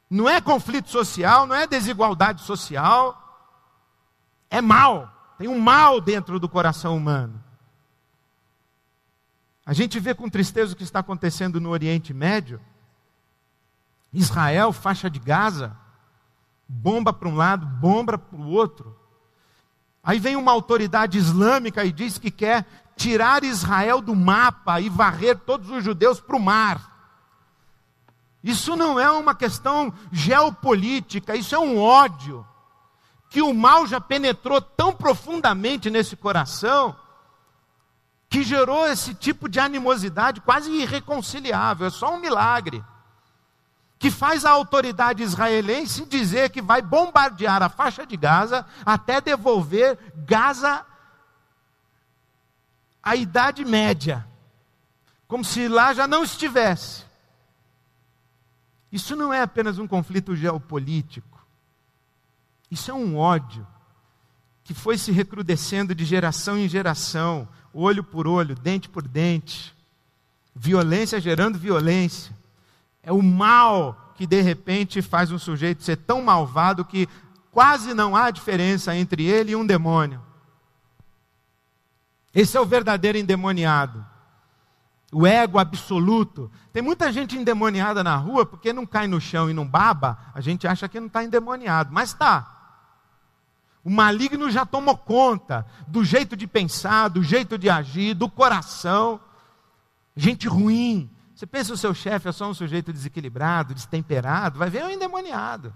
Não 0.09 0.29
é 0.29 0.39
conflito 0.39 0.89
social, 0.89 1.45
não 1.45 1.55
é 1.55 1.67
desigualdade 1.67 2.41
social 2.43 3.23
é 4.49 4.61
mal, 4.61 5.11
tem 5.37 5.47
um 5.47 5.59
mal 5.59 5.99
dentro 5.99 6.39
do 6.39 6.47
coração 6.47 6.95
humano. 6.95 7.43
A 9.67 9.73
gente 9.73 9.99
vê 9.99 10.13
com 10.15 10.29
tristeza 10.29 10.71
o 10.71 10.77
que 10.77 10.83
está 10.83 10.99
acontecendo 10.99 11.59
no 11.59 11.71
Oriente 11.71 12.13
Médio. 12.13 12.61
Israel, 14.13 14.71
faixa 14.71 15.09
de 15.09 15.19
Gaza, 15.19 15.75
bomba 16.65 17.11
para 17.11 17.27
um 17.27 17.35
lado, 17.35 17.65
bomba 17.65 18.17
para 18.17 18.39
o 18.39 18.47
outro. 18.47 18.97
Aí 20.01 20.19
vem 20.19 20.37
uma 20.37 20.53
autoridade 20.53 21.17
islâmica 21.17 21.83
e 21.83 21.91
diz 21.91 22.17
que 22.17 22.31
quer 22.31 22.65
tirar 22.95 23.43
Israel 23.43 23.99
do 23.99 24.15
mapa 24.15 24.79
e 24.79 24.87
varrer 24.87 25.37
todos 25.39 25.69
os 25.69 25.83
judeus 25.83 26.21
para 26.21 26.37
o 26.37 26.41
mar. 26.41 27.19
Isso 28.41 28.73
não 28.77 28.97
é 28.97 29.11
uma 29.11 29.35
questão 29.35 29.93
geopolítica, 30.13 31.35
isso 31.35 31.53
é 31.53 31.59
um 31.59 31.77
ódio 31.77 32.47
que 33.29 33.41
o 33.41 33.53
mal 33.53 33.85
já 33.85 33.99
penetrou 33.99 34.61
tão 34.61 34.93
profundamente 34.93 35.89
nesse 35.89 36.15
coração 36.15 36.95
que 38.29 38.43
gerou 38.43 38.87
esse 38.87 39.13
tipo 39.13 39.47
de 39.47 39.59
animosidade 39.59 40.41
quase 40.41 40.71
irreconciliável. 40.71 41.87
É 41.87 41.89
só 41.89 42.13
um 42.13 42.19
milagre 42.19 42.83
que 43.99 44.11
faz 44.11 44.45
a 44.45 44.51
autoridade 44.51 45.23
israelense 45.23 46.05
dizer 46.05 46.49
que 46.49 46.61
vai 46.61 46.81
bombardear 46.81 47.63
a 47.63 47.69
faixa 47.69 48.05
de 48.05 48.15
Gaza 48.15 48.65
até 48.85 49.19
devolver 49.19 49.97
Gaza 50.15 50.85
à 53.01 53.15
Idade 53.15 53.63
Média, 53.65 54.27
como 55.27 55.43
se 55.43 55.67
lá 55.67 55.93
já 55.93 56.05
não 56.05 56.23
estivesse. 56.23 57.05
Isso 58.91 59.15
não 59.15 59.33
é 59.33 59.41
apenas 59.41 59.79
um 59.79 59.87
conflito 59.87 60.35
geopolítico. 60.35 61.45
Isso 62.69 62.91
é 62.91 62.93
um 62.93 63.17
ódio 63.17 63.65
que 64.63 64.73
foi 64.73 64.97
se 64.97 65.11
recrudescendo 65.11 65.95
de 65.95 66.03
geração 66.03 66.57
em 66.57 66.67
geração, 66.67 67.47
olho 67.77 68.03
por 68.03 68.27
olho, 68.27 68.55
dente 68.55 68.89
por 68.89 69.07
dente, 69.07 69.73
violência 70.55 71.19
gerando 71.19 71.59
violência. 71.59 72.35
É 73.03 73.11
o 73.11 73.21
mal 73.21 74.13
que 74.15 74.25
de 74.25 74.41
repente 74.41 75.01
faz 75.01 75.31
um 75.31 75.37
sujeito 75.37 75.83
ser 75.83 75.97
tão 75.97 76.23
malvado 76.23 76.83
que 76.83 77.07
quase 77.51 77.93
não 77.93 78.15
há 78.15 78.31
diferença 78.31 78.95
entre 78.95 79.25
ele 79.25 79.51
e 79.51 79.55
um 79.55 79.65
demônio. 79.65 80.21
Esse 82.33 82.57
é 82.57 82.61
o 82.61 82.65
verdadeiro 82.65 83.17
endemoniado. 83.17 84.05
O 85.11 85.25
ego 85.25 85.57
absoluto. 85.57 86.51
Tem 86.73 86.81
muita 86.81 87.11
gente 87.11 87.37
endemoniada 87.37 88.03
na 88.03 88.15
rua 88.15 88.45
porque 88.45 88.73
não 88.73 88.85
cai 88.85 89.07
no 89.07 89.21
chão 89.21 89.49
e 89.49 89.53
não 89.53 89.65
baba, 89.65 90.19
a 90.33 90.41
gente 90.41 90.67
acha 90.67 90.89
que 90.89 90.99
não 90.99 91.07
está 91.07 91.23
endemoniado, 91.23 91.93
mas 91.93 92.09
está. 92.09 92.56
O 93.87 93.89
maligno 93.89 94.51
já 94.51 94.65
tomou 94.65 94.97
conta 94.97 95.65
do 95.87 96.03
jeito 96.03 96.35
de 96.35 96.45
pensar, 96.45 97.07
do 97.07 97.23
jeito 97.23 97.57
de 97.57 97.69
agir, 97.69 98.13
do 98.13 98.29
coração. 98.29 99.17
Gente 100.13 100.45
ruim. 100.45 101.09
Você 101.33 101.47
pensa 101.47 101.71
o 101.71 101.77
seu 101.77 101.93
chefe 101.93 102.27
é 102.27 102.33
só 102.33 102.49
um 102.49 102.53
sujeito 102.53 102.91
desequilibrado, 102.91 103.73
destemperado, 103.73 104.59
vai 104.59 104.69
ver 104.69 104.83
um 104.83 104.89
endemoniado. 104.89 105.73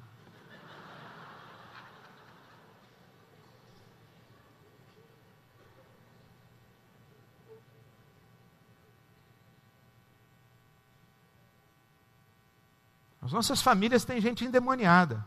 As 13.21 13.31
nossas 13.31 13.61
famílias 13.61 14.03
têm 14.03 14.19
gente 14.19 14.43
endemoniada. 14.43 15.25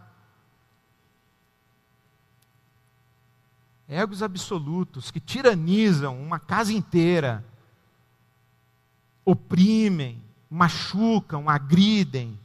Egos 3.89 4.23
absolutos 4.23 5.11
que 5.11 5.21
tiranizam 5.21 6.21
uma 6.21 6.39
casa 6.39 6.73
inteira, 6.73 7.45
oprimem, 9.25 10.23
machucam, 10.51 11.49
agridem, 11.49 12.39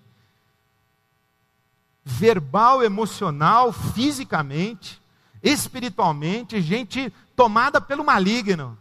verbal, 2.04 2.84
emocional, 2.84 3.72
fisicamente, 3.72 5.02
espiritualmente, 5.42 6.62
gente 6.62 7.14
tomada 7.36 7.80
pelo 7.80 8.04
maligno. 8.04 8.78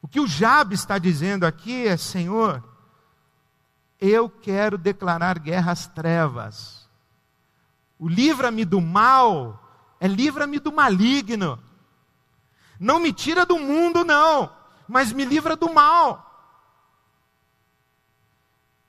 O 0.00 0.06
que 0.06 0.20
o 0.20 0.26
Jab 0.26 0.74
está 0.74 0.98
dizendo 0.98 1.44
aqui 1.44 1.86
é: 1.86 1.96
Senhor, 1.96 2.62
eu 3.98 4.28
quero 4.28 4.76
declarar 4.76 5.38
guerra 5.38 5.72
às 5.72 5.86
trevas. 5.86 6.88
O 7.98 8.06
livra-me 8.06 8.64
do 8.64 8.80
mal 8.80 9.63
é 10.04 10.06
livra-me 10.06 10.58
do 10.58 10.70
maligno. 10.70 11.58
Não 12.78 13.00
me 13.00 13.10
tira 13.10 13.46
do 13.46 13.58
mundo, 13.58 14.04
não, 14.04 14.54
mas 14.86 15.10
me 15.10 15.24
livra 15.24 15.56
do 15.56 15.72
mal. 15.72 16.30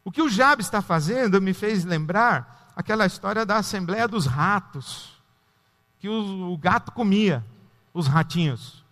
O 0.04 0.12
que 0.12 0.22
o 0.22 0.28
Jabe 0.28 0.62
está 0.62 0.82
fazendo 0.82 1.42
me 1.42 1.54
fez 1.54 1.86
lembrar 1.86 2.74
aquela 2.76 3.06
história 3.06 3.46
da 3.46 3.56
Assembleia 3.56 4.10
dos 4.10 4.26
Ratos, 4.26 5.18
que 6.00 6.10
o, 6.10 6.52
o 6.52 6.58
gato 6.58 6.92
comia 6.92 7.46
os 7.94 8.08
ratinhos. 8.08 8.84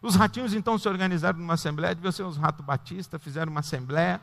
Os 0.00 0.16
ratinhos 0.16 0.54
então 0.54 0.78
se 0.78 0.88
organizaram 0.88 1.38
numa 1.38 1.54
assembleia, 1.54 1.94
deviam 1.94 2.10
ser 2.10 2.22
os 2.22 2.38
ratos 2.38 2.64
batistas, 2.64 3.22
fizeram 3.22 3.52
uma 3.52 3.60
assembleia. 3.60 4.18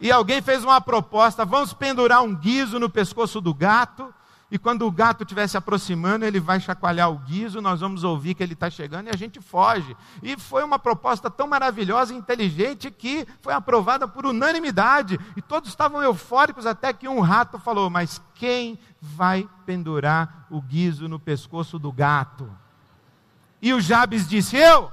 E 0.00 0.12
alguém 0.12 0.40
fez 0.40 0.62
uma 0.62 0.80
proposta: 0.80 1.44
vamos 1.44 1.72
pendurar 1.72 2.22
um 2.22 2.32
guiso 2.32 2.78
no 2.78 2.88
pescoço 2.88 3.40
do 3.40 3.52
gato 3.52 4.14
e 4.54 4.58
quando 4.58 4.86
o 4.86 4.92
gato 4.92 5.24
estiver 5.24 5.48
se 5.48 5.56
aproximando, 5.56 6.24
ele 6.24 6.38
vai 6.38 6.60
chacoalhar 6.60 7.10
o 7.10 7.18
guiso, 7.18 7.60
nós 7.60 7.80
vamos 7.80 8.04
ouvir 8.04 8.34
que 8.34 8.42
ele 8.44 8.52
está 8.52 8.70
chegando 8.70 9.08
e 9.08 9.10
a 9.10 9.16
gente 9.16 9.40
foge. 9.40 9.96
E 10.22 10.38
foi 10.38 10.62
uma 10.62 10.78
proposta 10.78 11.28
tão 11.28 11.48
maravilhosa 11.48 12.14
e 12.14 12.16
inteligente 12.16 12.88
que 12.88 13.26
foi 13.42 13.52
aprovada 13.52 14.06
por 14.06 14.24
unanimidade. 14.24 15.18
E 15.36 15.42
todos 15.42 15.70
estavam 15.70 16.00
eufóricos 16.00 16.66
até 16.66 16.92
que 16.92 17.08
um 17.08 17.18
rato 17.18 17.58
falou: 17.58 17.90
Mas 17.90 18.22
quem 18.36 18.78
vai 19.00 19.48
pendurar 19.66 20.46
o 20.48 20.62
guiso 20.62 21.08
no 21.08 21.18
pescoço 21.18 21.76
do 21.76 21.90
gato? 21.90 22.48
E 23.60 23.74
o 23.74 23.80
Jabes 23.80 24.28
disse: 24.28 24.56
Eu, 24.56 24.92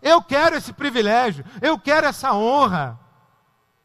eu 0.00 0.22
quero 0.22 0.56
esse 0.56 0.72
privilégio, 0.72 1.44
eu 1.60 1.78
quero 1.78 2.06
essa 2.06 2.32
honra. 2.32 2.98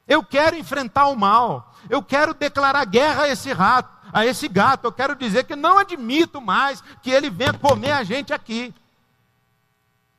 Eu 0.08 0.24
quero 0.24 0.56
enfrentar 0.56 1.08
o 1.08 1.16
mal. 1.18 1.74
Eu 1.90 2.02
quero 2.02 2.34
declarar 2.34 2.86
guerra 2.86 3.24
a 3.24 3.30
esse 3.30 3.52
rato 3.52 3.93
a 4.14 4.26
esse 4.26 4.48
gato. 4.48 4.86
Eu 4.86 4.92
quero 4.92 5.16
dizer 5.16 5.46
que 5.46 5.56
não 5.56 5.80
admito 5.80 6.40
mais 6.40 6.82
que 7.02 7.10
ele 7.10 7.30
venha 7.30 7.54
comer 7.54 7.92
a 7.92 8.04
gente 8.04 8.32
aqui. 8.32 8.74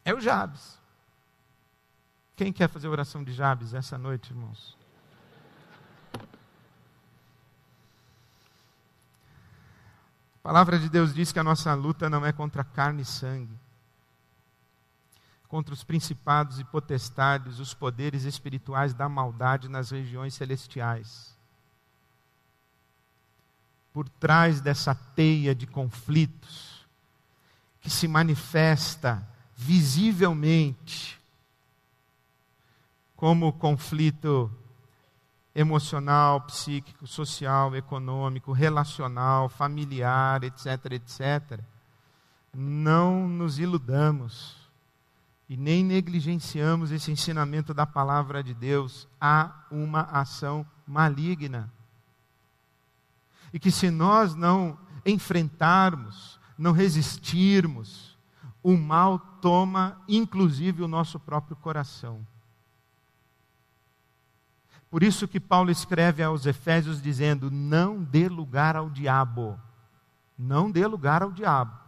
É 0.05 0.13
o 0.13 0.21
Jabes. 0.21 0.77
Quem 2.37 2.53
quer 2.53 2.69
fazer 2.69 2.89
oração 2.89 3.23
de 3.23 3.33
Jabes 3.33 3.73
essa 3.73 3.97
noite, 3.97 4.31
irmãos? 4.33 4.77
A 10.37 10.43
palavra 10.43 10.79
de 10.79 10.91
Deus 10.91 11.15
diz 11.15 11.33
que 11.33 11.39
a 11.39 11.45
nossa 11.45 11.73
luta 11.73 12.11
não 12.11 12.27
é 12.27 12.33
contra 12.33 12.63
carne 12.63 13.01
e 13.01 13.07
sangue, 13.07 13.57
contra 15.49 15.73
os 15.73 15.83
principados 15.83 16.59
e 16.59 16.65
potestades, 16.65 17.61
os 17.61 17.73
poderes 17.73 18.25
espirituais 18.25 18.93
da 18.93 19.09
maldade 19.09 19.71
nas 19.71 19.91
regiões 19.91 20.35
celestiais 20.35 21.34
por 23.95 24.09
trás 24.09 24.61
dessa 24.61 24.93
teia 24.93 25.55
de 25.55 25.69
conflitos 25.69 26.85
que 27.81 27.89
se 27.89 28.09
manifesta 28.09 29.25
visivelmente 29.57 31.17
como 33.15 33.53
conflito 33.53 34.51
emocional, 35.55 36.41
psíquico, 36.41 37.07
social, 37.07 37.77
econômico, 37.77 38.51
relacional, 38.51 39.49
familiar, 39.49 40.43
etc, 40.43 40.67
etc. 40.93 41.61
Não 42.53 43.29
nos 43.29 43.61
iludamos 43.61 44.57
e 45.49 45.57
nem 45.57 45.85
negligenciamos 45.85 46.91
esse 46.91 47.13
ensinamento 47.13 47.73
da 47.73 47.87
palavra 47.87 48.43
de 48.43 48.53
Deus. 48.53 49.07
Há 49.21 49.67
uma 49.71 50.01
ação 50.01 50.67
maligna. 50.85 51.73
E 53.55 53.59
que 53.61 53.71
se 53.71 53.89
nós 53.89 54.35
não 54.35 54.77
enfrentarmos, 55.07 56.41
não 56.59 56.73
resistirmos, 56.73 58.19
o 58.61 58.77
mal 58.77 59.17
toma 59.41 60.03
inclusive 60.09 60.83
o 60.83 60.89
nosso 60.89 61.21
próprio 61.21 61.55
coração. 61.55 62.27
Por 64.91 65.05
isso 65.05 65.29
que 65.29 65.39
Paulo 65.39 65.71
escreve 65.71 66.21
aos 66.21 66.47
Efésios 66.47 67.01
dizendo: 67.01 67.49
não 67.49 68.03
dê 68.03 68.29
lugar 68.29 68.75
ao 68.75 68.91
diabo. 68.91 69.57
Não 70.37 70.69
dê 70.69 70.85
lugar 70.85 71.23
ao 71.23 71.31
diabo. 71.31 71.84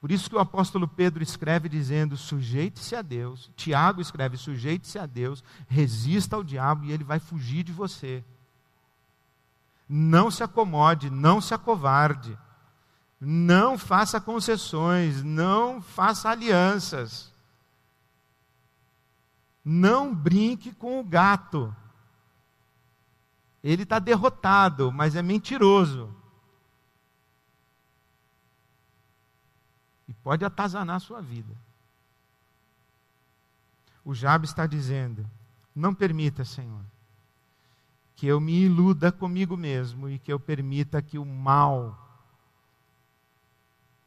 Por 0.00 0.12
isso 0.12 0.30
que 0.30 0.36
o 0.36 0.40
apóstolo 0.40 0.86
Pedro 0.86 1.22
escreve 1.22 1.68
dizendo: 1.68 2.16
sujeite-se 2.16 2.94
a 2.94 3.02
Deus. 3.02 3.50
Tiago 3.56 4.00
escreve: 4.00 4.36
sujeite-se 4.36 4.98
a 4.98 5.06
Deus, 5.06 5.42
resista 5.66 6.36
ao 6.36 6.44
diabo 6.44 6.84
e 6.84 6.92
ele 6.92 7.04
vai 7.04 7.18
fugir 7.18 7.64
de 7.64 7.72
você. 7.72 8.24
Não 9.88 10.30
se 10.30 10.42
acomode, 10.42 11.10
não 11.10 11.40
se 11.40 11.52
acovarde. 11.54 12.38
Não 13.20 13.76
faça 13.76 14.20
concessões, 14.20 15.24
não 15.24 15.82
faça 15.82 16.28
alianças. 16.28 17.32
Não 19.64 20.14
brinque 20.14 20.72
com 20.72 21.00
o 21.00 21.04
gato. 21.04 21.74
Ele 23.64 23.82
está 23.82 23.98
derrotado, 23.98 24.92
mas 24.92 25.16
é 25.16 25.22
mentiroso. 25.22 26.14
E 30.08 30.14
pode 30.14 30.44
atazanar 30.44 30.96
a 30.96 31.00
sua 31.00 31.20
vida. 31.20 31.54
O 34.04 34.14
Jabes 34.14 34.50
está 34.50 34.66
dizendo: 34.66 35.28
Não 35.74 35.94
permita, 35.94 36.44
Senhor, 36.44 36.82
que 38.16 38.26
eu 38.26 38.40
me 38.40 38.64
iluda 38.64 39.12
comigo 39.12 39.56
mesmo 39.56 40.08
e 40.08 40.18
que 40.18 40.32
eu 40.32 40.40
permita 40.40 41.02
que 41.02 41.18
o 41.18 41.26
mal 41.26 41.96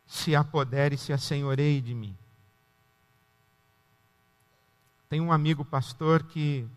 se 0.07 0.35
apodere 0.35 0.95
e 0.95 0.97
se 0.97 1.13
assenhoreie 1.13 1.79
de 1.79 1.93
mim. 1.93 2.17
Tem 5.07 5.21
um 5.21 5.31
amigo 5.31 5.63
pastor 5.63 6.23
que 6.23 6.67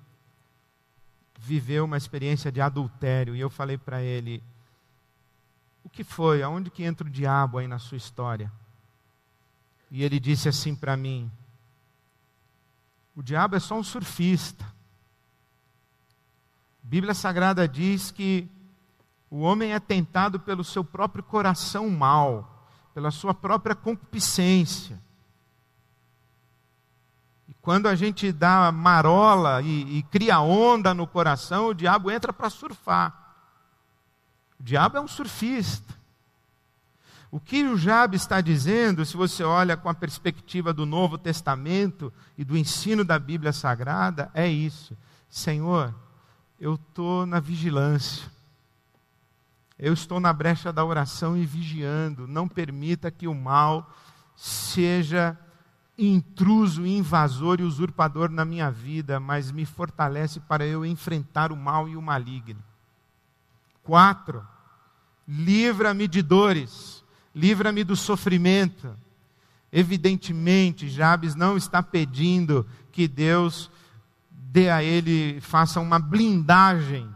viveu 1.38 1.84
uma 1.84 1.96
experiência 1.96 2.52
de 2.52 2.60
adultério 2.60 3.34
e 3.34 3.40
eu 3.40 3.48
falei 3.48 3.78
para 3.78 4.02
ele: 4.02 4.42
O 5.82 5.88
que 5.88 6.04
foi? 6.04 6.42
Aonde 6.42 6.70
que 6.70 6.84
entra 6.84 7.06
o 7.06 7.10
diabo 7.10 7.58
aí 7.58 7.66
na 7.66 7.78
sua 7.78 7.96
história? 7.96 8.52
E 9.94 10.02
ele 10.02 10.18
disse 10.18 10.48
assim 10.48 10.74
para 10.74 10.96
mim: 10.96 11.30
O 13.14 13.22
diabo 13.22 13.54
é 13.54 13.60
só 13.60 13.78
um 13.78 13.84
surfista. 13.84 14.64
A 14.64 14.72
Bíblia 16.82 17.14
Sagrada 17.14 17.68
diz 17.68 18.10
que 18.10 18.50
o 19.30 19.38
homem 19.38 19.72
é 19.72 19.78
tentado 19.78 20.40
pelo 20.40 20.64
seu 20.64 20.82
próprio 20.82 21.22
coração 21.22 21.88
mal, 21.88 22.66
pela 22.92 23.12
sua 23.12 23.32
própria 23.32 23.76
concupiscência. 23.76 25.00
E 27.48 27.54
quando 27.62 27.86
a 27.86 27.94
gente 27.94 28.32
dá 28.32 28.72
marola 28.72 29.62
e, 29.62 29.98
e 29.98 30.02
cria 30.02 30.40
onda 30.40 30.92
no 30.92 31.06
coração, 31.06 31.68
o 31.68 31.74
diabo 31.74 32.10
entra 32.10 32.32
para 32.32 32.50
surfar. 32.50 33.36
O 34.58 34.62
diabo 34.64 34.96
é 34.96 35.00
um 35.00 35.06
surfista. 35.06 35.94
O 37.34 37.40
que 37.40 37.64
o 37.64 37.76
Jab 37.76 38.14
está 38.14 38.40
dizendo, 38.40 39.04
se 39.04 39.16
você 39.16 39.42
olha 39.42 39.76
com 39.76 39.88
a 39.88 39.94
perspectiva 39.94 40.72
do 40.72 40.86
Novo 40.86 41.18
Testamento 41.18 42.12
e 42.38 42.44
do 42.44 42.56
ensino 42.56 43.04
da 43.04 43.18
Bíblia 43.18 43.52
Sagrada, 43.52 44.30
é 44.32 44.46
isso. 44.46 44.96
Senhor, 45.28 45.92
eu 46.60 46.76
estou 46.76 47.26
na 47.26 47.40
vigilância. 47.40 48.30
Eu 49.76 49.92
estou 49.92 50.20
na 50.20 50.32
brecha 50.32 50.72
da 50.72 50.84
oração 50.84 51.36
e 51.36 51.44
vigiando. 51.44 52.28
Não 52.28 52.46
permita 52.46 53.10
que 53.10 53.26
o 53.26 53.34
mal 53.34 53.92
seja 54.36 55.36
intruso, 55.98 56.86
invasor 56.86 57.58
e 57.58 57.64
usurpador 57.64 58.30
na 58.30 58.44
minha 58.44 58.70
vida, 58.70 59.18
mas 59.18 59.50
me 59.50 59.66
fortalece 59.66 60.38
para 60.38 60.64
eu 60.64 60.86
enfrentar 60.86 61.50
o 61.50 61.56
mal 61.56 61.88
e 61.88 61.96
o 61.96 62.00
maligno. 62.00 62.62
Quatro, 63.82 64.46
livra-me 65.26 66.06
de 66.06 66.22
dores, 66.22 67.02
livra-me 67.34 67.82
do 67.82 67.96
sofrimento. 67.96 68.96
Evidentemente, 69.72 70.88
Jabes 70.88 71.34
não 71.34 71.56
está 71.56 71.82
pedindo 71.82 72.66
que 72.92 73.08
Deus 73.08 73.70
dê 74.30 74.70
a 74.70 74.82
ele, 74.82 75.40
faça 75.40 75.80
uma 75.80 75.98
blindagem 75.98 77.08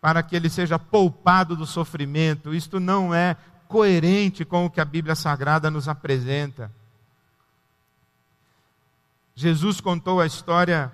para 0.00 0.20
que 0.20 0.34
ele 0.34 0.50
seja 0.50 0.80
poupado 0.80 1.54
do 1.54 1.64
sofrimento. 1.64 2.52
Isto 2.52 2.80
não 2.80 3.14
é 3.14 3.36
coerente 3.68 4.44
com 4.44 4.66
o 4.66 4.70
que 4.70 4.80
a 4.80 4.84
Bíblia 4.84 5.14
Sagrada 5.14 5.70
nos 5.70 5.88
apresenta. 5.88 6.72
Jesus 9.34 9.80
contou 9.80 10.20
a 10.20 10.26
história 10.26 10.92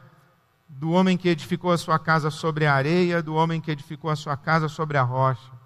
do 0.68 0.90
homem 0.90 1.16
que 1.16 1.28
edificou 1.28 1.72
a 1.72 1.78
sua 1.78 1.98
casa 1.98 2.30
sobre 2.30 2.66
a 2.66 2.74
areia, 2.74 3.22
do 3.22 3.34
homem 3.34 3.60
que 3.60 3.70
edificou 3.70 4.10
a 4.10 4.16
sua 4.16 4.36
casa 4.36 4.68
sobre 4.68 4.98
a 4.98 5.02
rocha. 5.02 5.57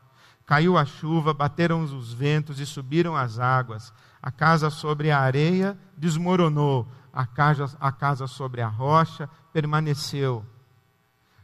Caiu 0.53 0.77
a 0.77 0.85
chuva, 0.85 1.33
bateram 1.33 1.83
os 1.83 2.12
ventos 2.12 2.61
e 2.61 2.67
subiram 2.67 3.17
as 3.17 3.38
águas. 3.38 3.91
A 4.23 4.31
casa 4.31 4.69
sobre 4.69 5.11
a 5.11 5.19
areia 5.19 5.79
desmoronou, 5.97 6.87
a 7.11 7.25
casa, 7.25 7.75
a 7.81 7.91
casa 7.91 8.27
sobre 8.27 8.61
a 8.61 8.69
rocha 8.69 9.31
permaneceu. 9.51 10.45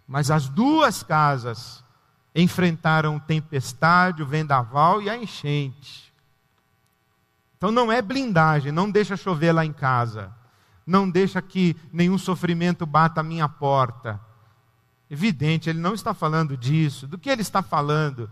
Mas 0.06 0.30
as 0.30 0.46
duas 0.46 1.02
casas 1.02 1.82
enfrentaram 2.34 3.18
tempestade, 3.18 4.22
o 4.22 4.26
vendaval 4.26 5.00
e 5.00 5.08
a 5.08 5.16
enchente. 5.16 6.12
Então 7.56 7.72
não 7.72 7.90
é 7.90 8.02
blindagem, 8.02 8.70
não 8.72 8.90
deixa 8.90 9.16
chover 9.16 9.52
lá 9.52 9.64
em 9.64 9.72
casa 9.72 10.36
não 10.86 11.08
deixa 11.08 11.40
que 11.40 11.74
nenhum 11.90 12.18
sofrimento 12.18 12.84
bata 12.84 13.20
a 13.20 13.24
minha 13.24 13.48
porta. 13.48 14.20
Evidente, 15.10 15.68
ele 15.68 15.78
não 15.78 15.92
está 15.94 16.12
falando 16.14 16.56
disso. 16.58 17.06
Do 17.06 17.18
que 17.18 17.28
ele 17.28 17.42
está 17.42 17.62
falando? 17.62 18.30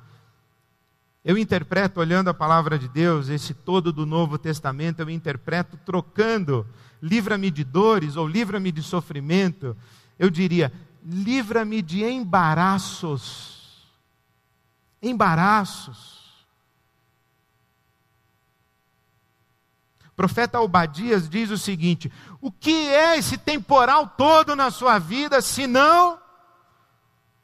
Eu 1.26 1.36
interpreto, 1.36 1.98
olhando 1.98 2.30
a 2.30 2.34
palavra 2.34 2.78
de 2.78 2.86
Deus, 2.86 3.28
esse 3.28 3.52
todo 3.52 3.92
do 3.92 4.06
Novo 4.06 4.38
Testamento, 4.38 5.00
eu 5.00 5.10
interpreto 5.10 5.76
trocando 5.76 6.64
livra-me 7.02 7.50
de 7.50 7.64
dores 7.64 8.14
ou 8.14 8.28
livra-me 8.28 8.70
de 8.70 8.80
sofrimento. 8.80 9.76
Eu 10.16 10.30
diria, 10.30 10.72
livra-me 11.04 11.82
de 11.82 12.04
embaraços. 12.04 13.90
Embaraços. 15.02 16.14
profeta 20.14 20.60
Obadias 20.60 21.28
diz 21.28 21.50
o 21.50 21.58
seguinte: 21.58 22.10
o 22.40 22.52
que 22.52 22.88
é 22.88 23.18
esse 23.18 23.36
temporal 23.36 24.06
todo 24.16 24.54
na 24.54 24.70
sua 24.70 25.00
vida, 25.00 25.42
se 25.42 25.66
não 25.66 26.20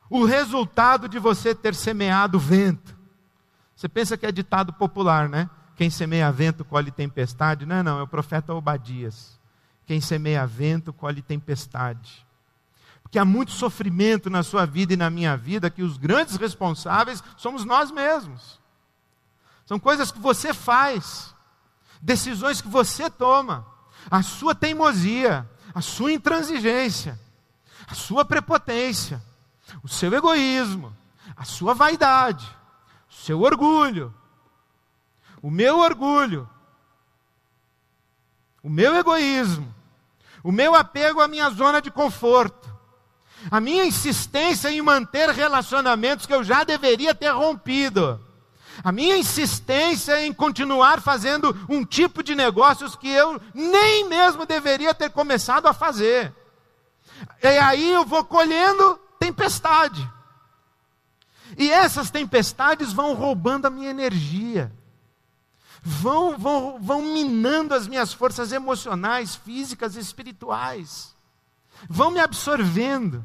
o 0.08 0.24
resultado 0.24 1.08
de 1.08 1.18
você 1.18 1.52
ter 1.52 1.74
semeado 1.74 2.38
vento? 2.38 3.01
Você 3.74 3.88
pensa 3.88 4.16
que 4.16 4.26
é 4.26 4.32
ditado 4.32 4.72
popular, 4.72 5.28
né? 5.28 5.48
Quem 5.76 5.90
semeia 5.90 6.30
vento 6.30 6.64
colhe 6.64 6.90
tempestade. 6.90 7.66
Não, 7.66 7.82
não, 7.82 7.98
é 7.98 8.02
o 8.02 8.06
profeta 8.06 8.54
Obadias. 8.54 9.40
Quem 9.86 10.00
semeia 10.00 10.46
vento 10.46 10.92
colhe 10.92 11.22
tempestade. 11.22 12.26
Porque 13.02 13.18
há 13.18 13.24
muito 13.24 13.50
sofrimento 13.50 14.30
na 14.30 14.42
sua 14.42 14.64
vida 14.64 14.94
e 14.94 14.96
na 14.96 15.10
minha 15.10 15.36
vida 15.36 15.70
que 15.70 15.82
os 15.82 15.96
grandes 15.96 16.36
responsáveis 16.36 17.22
somos 17.36 17.64
nós 17.64 17.90
mesmos. 17.90 18.60
São 19.66 19.78
coisas 19.78 20.10
que 20.10 20.18
você 20.18 20.54
faz 20.54 21.34
decisões 22.00 22.60
que 22.60 22.68
você 22.68 23.08
toma, 23.08 23.66
a 24.10 24.22
sua 24.22 24.54
teimosia, 24.54 25.48
a 25.74 25.80
sua 25.80 26.12
intransigência, 26.12 27.18
a 27.86 27.94
sua 27.94 28.24
prepotência, 28.24 29.22
o 29.82 29.88
seu 29.88 30.12
egoísmo, 30.12 30.94
a 31.36 31.44
sua 31.44 31.74
vaidade, 31.74 32.48
seu 33.12 33.42
orgulho, 33.42 34.12
o 35.42 35.50
meu 35.50 35.78
orgulho, 35.78 36.48
o 38.62 38.70
meu 38.70 38.96
egoísmo, 38.96 39.72
o 40.42 40.50
meu 40.50 40.74
apego 40.74 41.20
à 41.20 41.28
minha 41.28 41.50
zona 41.50 41.82
de 41.82 41.90
conforto, 41.90 42.72
a 43.50 43.60
minha 43.60 43.84
insistência 43.84 44.70
em 44.70 44.80
manter 44.80 45.28
relacionamentos 45.30 46.26
que 46.26 46.34
eu 46.34 46.42
já 46.42 46.64
deveria 46.64 47.14
ter 47.14 47.30
rompido. 47.30 48.20
A 48.82 48.90
minha 48.90 49.16
insistência 49.16 50.24
em 50.24 50.32
continuar 50.32 51.00
fazendo 51.00 51.54
um 51.68 51.84
tipo 51.84 52.22
de 52.22 52.34
negócios 52.34 52.96
que 52.96 53.08
eu 53.08 53.40
nem 53.52 54.08
mesmo 54.08 54.46
deveria 54.46 54.94
ter 54.94 55.10
começado 55.10 55.66
a 55.66 55.74
fazer. 55.74 56.34
E 57.42 57.46
aí 57.46 57.92
eu 57.92 58.04
vou 58.04 58.24
colhendo 58.24 58.98
tempestade. 59.18 60.08
E 61.56 61.70
essas 61.70 62.10
tempestades 62.10 62.92
vão 62.92 63.14
roubando 63.14 63.66
a 63.66 63.70
minha 63.70 63.90
energia, 63.90 64.72
vão, 65.82 66.38
vão, 66.38 66.78
vão 66.80 67.02
minando 67.02 67.74
as 67.74 67.86
minhas 67.86 68.12
forças 68.12 68.52
emocionais, 68.52 69.34
físicas 69.34 69.96
e 69.96 70.00
espirituais, 70.00 71.14
vão 71.88 72.10
me 72.10 72.20
absorvendo. 72.20 73.24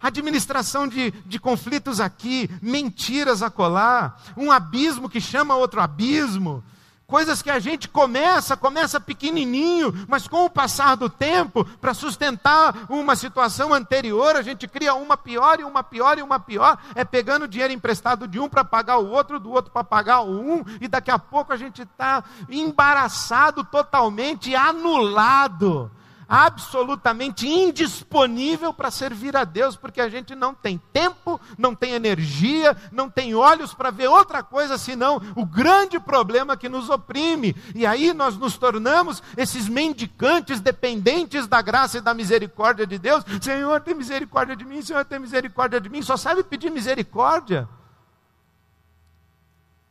Administração 0.00 0.86
de, 0.86 1.10
de 1.10 1.40
conflitos 1.40 2.00
aqui, 2.00 2.48
mentiras 2.62 3.42
a 3.42 3.50
colar, 3.50 4.22
um 4.36 4.52
abismo 4.52 5.08
que 5.08 5.20
chama 5.20 5.56
outro 5.56 5.80
abismo, 5.80 6.62
Coisas 7.10 7.40
que 7.40 7.48
a 7.48 7.58
gente 7.58 7.88
começa, 7.88 8.54
começa 8.54 9.00
pequenininho, 9.00 9.94
mas 10.06 10.28
com 10.28 10.44
o 10.44 10.50
passar 10.50 10.94
do 10.94 11.08
tempo, 11.08 11.64
para 11.80 11.94
sustentar 11.94 12.84
uma 12.86 13.16
situação 13.16 13.72
anterior, 13.72 14.36
a 14.36 14.42
gente 14.42 14.68
cria 14.68 14.92
uma 14.92 15.16
pior 15.16 15.58
e 15.58 15.64
uma 15.64 15.82
pior 15.82 16.18
e 16.18 16.22
uma 16.22 16.38
pior, 16.38 16.76
é 16.94 17.06
pegando 17.06 17.48
dinheiro 17.48 17.72
emprestado 17.72 18.28
de 18.28 18.38
um 18.38 18.46
para 18.46 18.62
pagar 18.62 18.98
o 18.98 19.08
outro, 19.08 19.40
do 19.40 19.50
outro 19.50 19.72
para 19.72 19.82
pagar 19.82 20.20
o 20.20 20.38
um, 20.38 20.62
e 20.82 20.86
daqui 20.86 21.10
a 21.10 21.18
pouco 21.18 21.50
a 21.50 21.56
gente 21.56 21.80
está 21.80 22.22
embaraçado 22.46 23.64
totalmente, 23.64 24.54
anulado 24.54 25.90
absolutamente 26.28 27.48
indisponível 27.48 28.74
para 28.74 28.90
servir 28.90 29.34
a 29.34 29.44
Deus, 29.44 29.76
porque 29.76 30.00
a 30.00 30.08
gente 30.08 30.34
não 30.34 30.52
tem 30.52 30.76
tempo, 30.92 31.40
não 31.56 31.74
tem 31.74 31.92
energia, 31.92 32.76
não 32.92 33.08
tem 33.08 33.34
olhos 33.34 33.72
para 33.72 33.90
ver 33.90 34.08
outra 34.08 34.42
coisa 34.42 34.76
senão 34.76 35.22
o 35.34 35.46
grande 35.46 35.98
problema 35.98 36.56
que 36.56 36.68
nos 36.68 36.90
oprime. 36.90 37.56
E 37.74 37.86
aí 37.86 38.12
nós 38.12 38.36
nos 38.36 38.58
tornamos 38.58 39.22
esses 39.36 39.68
mendicantes 39.68 40.60
dependentes 40.60 41.46
da 41.46 41.62
graça 41.62 41.98
e 41.98 42.02
da 42.02 42.12
misericórdia 42.12 42.86
de 42.86 42.98
Deus. 42.98 43.24
Senhor, 43.40 43.80
tem 43.80 43.94
misericórdia 43.94 44.54
de 44.54 44.66
mim, 44.66 44.82
Senhor, 44.82 45.04
tem 45.06 45.18
misericórdia 45.18 45.80
de 45.80 45.88
mim. 45.88 46.02
Só 46.02 46.16
sabe 46.16 46.44
pedir 46.44 46.70
misericórdia 46.70 47.66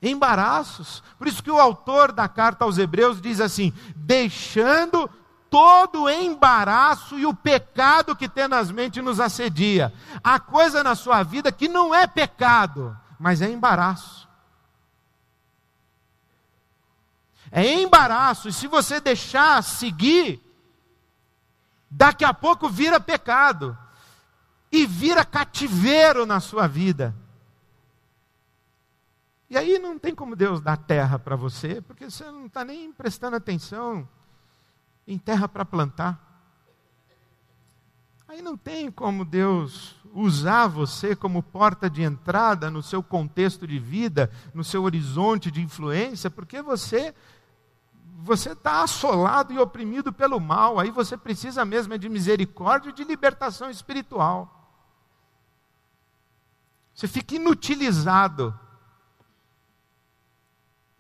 embaraços. 0.02 1.02
Por 1.18 1.28
isso 1.28 1.42
que 1.42 1.50
o 1.50 1.60
autor 1.60 2.12
da 2.12 2.28
carta 2.28 2.66
aos 2.66 2.78
Hebreus 2.78 3.20
diz 3.20 3.42
assim: 3.42 3.74
deixando 3.96 5.10
todo 5.50 6.04
o 6.04 6.10
embaraço 6.10 7.18
e 7.18 7.26
o 7.26 7.34
pecado 7.34 8.16
que 8.16 8.30
tenazmente 8.30 9.02
nos 9.02 9.20
assedia. 9.20 9.94
Há 10.24 10.40
coisa 10.40 10.84
na 10.84 10.96
sua 10.96 11.24
vida 11.24 11.52
que 11.52 11.68
não 11.68 11.94
é 11.94 12.06
pecado, 12.06 12.98
mas 13.20 13.42
é 13.42 13.50
embaraço. 13.50 14.28
É 17.52 17.66
embaraço, 17.82 18.50
e 18.50 18.54
se 18.54 18.68
você 18.68 19.00
deixar 19.00 19.64
seguir, 19.64 20.42
daqui 21.90 22.26
a 22.26 22.34
pouco 22.34 22.68
vira 22.68 23.00
pecado, 23.00 23.78
e 24.72 24.86
vira 24.86 25.24
cativeiro 25.24 26.26
na 26.26 26.40
sua 26.40 26.68
vida. 26.68 27.16
E 29.50 29.58
aí 29.58 29.80
não 29.80 29.98
tem 29.98 30.14
como 30.14 30.36
Deus 30.36 30.60
dar 30.60 30.76
terra 30.76 31.18
para 31.18 31.38
você, 31.38 31.82
porque 31.82 32.10
você 32.10 32.26
não 32.26 32.48
está 32.48 32.66
nem 32.66 32.92
prestando 32.92 33.38
atenção 33.38 34.08
em 35.08 35.18
terra 35.18 35.48
para 35.48 35.64
plantar. 35.64 36.24
Aí 38.28 38.42
não 38.42 38.58
tem 38.58 38.92
como 38.92 39.24
Deus 39.24 39.96
usar 40.14 40.68
você 40.68 41.16
como 41.16 41.42
porta 41.42 41.90
de 41.90 42.02
entrada 42.02 42.70
no 42.70 42.84
seu 42.84 43.02
contexto 43.02 43.66
de 43.66 43.80
vida, 43.80 44.30
no 44.54 44.64
seu 44.64 44.84
horizonte 44.84 45.50
de 45.50 45.62
influência, 45.62 46.30
porque 46.30 46.62
você 46.62 47.16
você 48.20 48.52
está 48.52 48.82
assolado 48.82 49.54
e 49.54 49.60
oprimido 49.60 50.12
pelo 50.12 50.40
mal. 50.40 50.80
Aí 50.80 50.90
você 50.90 51.16
precisa 51.16 51.64
mesmo 51.64 51.94
é 51.94 51.98
de 51.98 52.10
misericórdia 52.10 52.90
e 52.90 52.94
de 52.94 53.04
libertação 53.04 53.70
espiritual. 53.70 54.54
Você 56.94 57.08
fica 57.08 57.36
inutilizado 57.36 58.60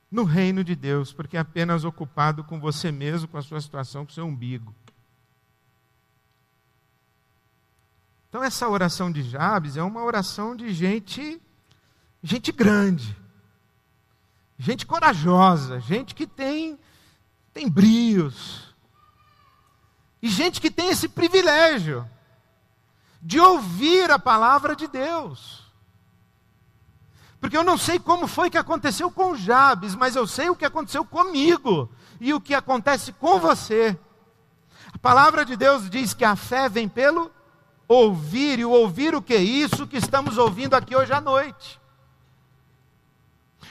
no 0.09 0.23
reino 0.23 0.63
de 0.63 0.75
Deus, 0.75 1.11
porque 1.11 1.37
é 1.37 1.39
apenas 1.39 1.83
ocupado 1.83 2.43
com 2.43 2.59
você 2.59 2.91
mesmo, 2.91 3.27
com 3.27 3.37
a 3.37 3.41
sua 3.41 3.59
situação, 3.59 4.05
com 4.05 4.11
o 4.11 4.13
seu 4.13 4.25
umbigo. 4.25 4.73
Então 8.29 8.43
essa 8.43 8.67
oração 8.67 9.11
de 9.11 9.23
Jabes 9.23 9.77
é 9.77 9.83
uma 9.83 10.03
oração 10.03 10.55
de 10.55 10.73
gente 10.73 11.41
gente 12.21 12.51
grande. 12.51 13.15
Gente 14.57 14.85
corajosa, 14.85 15.79
gente 15.79 16.15
que 16.15 16.25
tem 16.25 16.77
tem 17.53 17.69
brios. 17.69 18.75
E 20.21 20.29
gente 20.29 20.59
que 20.59 20.71
tem 20.71 20.89
esse 20.89 21.07
privilégio 21.07 22.07
de 23.21 23.39
ouvir 23.39 24.09
a 24.11 24.19
palavra 24.19 24.75
de 24.75 24.87
Deus. 24.87 25.66
Porque 27.39 27.55
eu 27.55 27.63
não 27.63 27.77
sei 27.77 27.99
como 27.99 28.27
foi 28.27 28.49
que 28.49 28.57
aconteceu 28.57 29.11
com 29.11 29.35
Jabes, 29.35 29.95
mas 29.95 30.15
eu 30.15 30.25
sei 30.25 30.49
o 30.49 30.55
que 30.55 30.65
aconteceu 30.65 31.05
comigo 31.05 31.89
e 32.19 32.33
o 32.33 32.41
que 32.41 32.53
acontece 32.53 33.11
com 33.13 33.39
você. 33.39 33.97
A 34.93 34.97
palavra 34.97 35.45
de 35.45 35.55
Deus 35.55 35.89
diz 35.89 36.13
que 36.13 36.25
a 36.25 36.35
fé 36.35 36.67
vem 36.67 36.87
pelo 36.87 37.31
ouvir, 37.87 38.59
e 38.59 38.65
o 38.65 38.71
ouvir 38.71 39.15
o 39.15 39.21
que 39.21 39.33
é 39.33 39.41
isso 39.41 39.87
que 39.87 39.97
estamos 39.97 40.37
ouvindo 40.37 40.73
aqui 40.73 40.95
hoje 40.95 41.13
à 41.13 41.21
noite. 41.21 41.79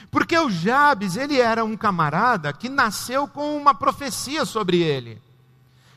Porque 0.09 0.37
o 0.37 0.49
Jabes, 0.49 1.17
ele 1.17 1.39
era 1.39 1.65
um 1.65 1.75
camarada 1.75 2.53
que 2.53 2.69
nasceu 2.69 3.27
com 3.27 3.57
uma 3.57 3.75
profecia 3.75 4.45
sobre 4.45 4.81
ele. 4.81 5.21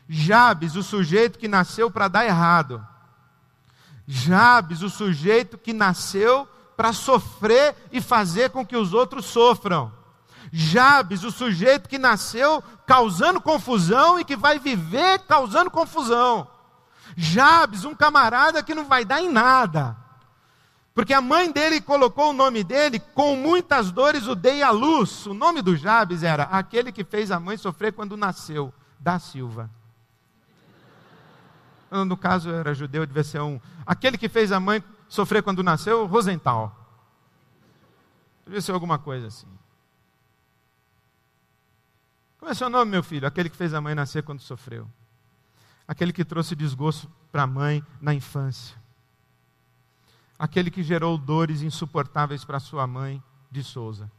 Jabes, 0.08 0.74
o 0.74 0.82
sujeito 0.82 1.38
que 1.38 1.46
nasceu 1.46 1.90
para 1.90 2.08
dar 2.08 2.26
errado. 2.26 2.84
Jabes, 4.06 4.82
o 4.82 4.90
sujeito 4.90 5.56
que 5.56 5.72
nasceu 5.72 6.48
para 6.80 6.94
sofrer 6.94 7.76
e 7.92 8.00
fazer 8.00 8.48
com 8.48 8.64
que 8.64 8.74
os 8.74 8.94
outros 8.94 9.26
sofram. 9.26 9.92
Jabes, 10.50 11.24
o 11.24 11.30
sujeito 11.30 11.86
que 11.86 11.98
nasceu 11.98 12.64
causando 12.86 13.38
confusão 13.38 14.18
e 14.18 14.24
que 14.24 14.34
vai 14.34 14.58
viver 14.58 15.18
causando 15.28 15.70
confusão. 15.70 16.48
Jabes, 17.14 17.84
um 17.84 17.94
camarada 17.94 18.62
que 18.62 18.74
não 18.74 18.86
vai 18.86 19.04
dar 19.04 19.20
em 19.20 19.30
nada. 19.30 19.94
Porque 20.94 21.12
a 21.12 21.20
mãe 21.20 21.52
dele 21.52 21.82
colocou 21.82 22.30
o 22.30 22.32
nome 22.32 22.64
dele, 22.64 22.98
com 22.98 23.36
muitas 23.36 23.90
dores 23.90 24.26
o 24.26 24.34
dei 24.34 24.62
à 24.62 24.70
luz. 24.70 25.26
O 25.26 25.34
nome 25.34 25.60
do 25.60 25.76
Jabes 25.76 26.22
era 26.22 26.44
aquele 26.44 26.90
que 26.90 27.04
fez 27.04 27.30
a 27.30 27.38
mãe 27.38 27.58
sofrer 27.58 27.92
quando 27.92 28.16
nasceu, 28.16 28.72
da 28.98 29.18
Silva. 29.18 29.68
No 31.90 32.16
caso 32.16 32.48
era 32.50 32.72
judeu, 32.72 33.04
devia 33.04 33.22
ser 33.22 33.42
um. 33.42 33.60
Aquele 33.84 34.16
que 34.16 34.30
fez 34.30 34.50
a 34.50 34.58
mãe 34.58 34.82
sofrer 35.10 35.42
quando 35.42 35.62
nasceu? 35.62 36.06
Rosenthal. 36.06 36.74
Devia 38.46 38.62
ser 38.62 38.72
alguma 38.72 38.98
coisa 38.98 39.26
assim. 39.26 39.46
Como 42.38 42.50
é 42.50 42.54
seu 42.54 42.70
nome, 42.70 42.90
meu 42.90 43.02
filho? 43.02 43.26
Aquele 43.26 43.50
que 43.50 43.56
fez 43.56 43.74
a 43.74 43.80
mãe 43.80 43.94
nascer 43.94 44.22
quando 44.22 44.40
sofreu. 44.40 44.88
Aquele 45.86 46.12
que 46.12 46.24
trouxe 46.24 46.56
desgosto 46.56 47.10
para 47.30 47.42
a 47.42 47.46
mãe 47.46 47.84
na 48.00 48.14
infância. 48.14 48.80
Aquele 50.38 50.70
que 50.70 50.82
gerou 50.82 51.18
dores 51.18 51.60
insuportáveis 51.60 52.44
para 52.44 52.58
sua 52.58 52.86
mãe 52.86 53.22
de 53.50 53.62
Souza. 53.62 54.10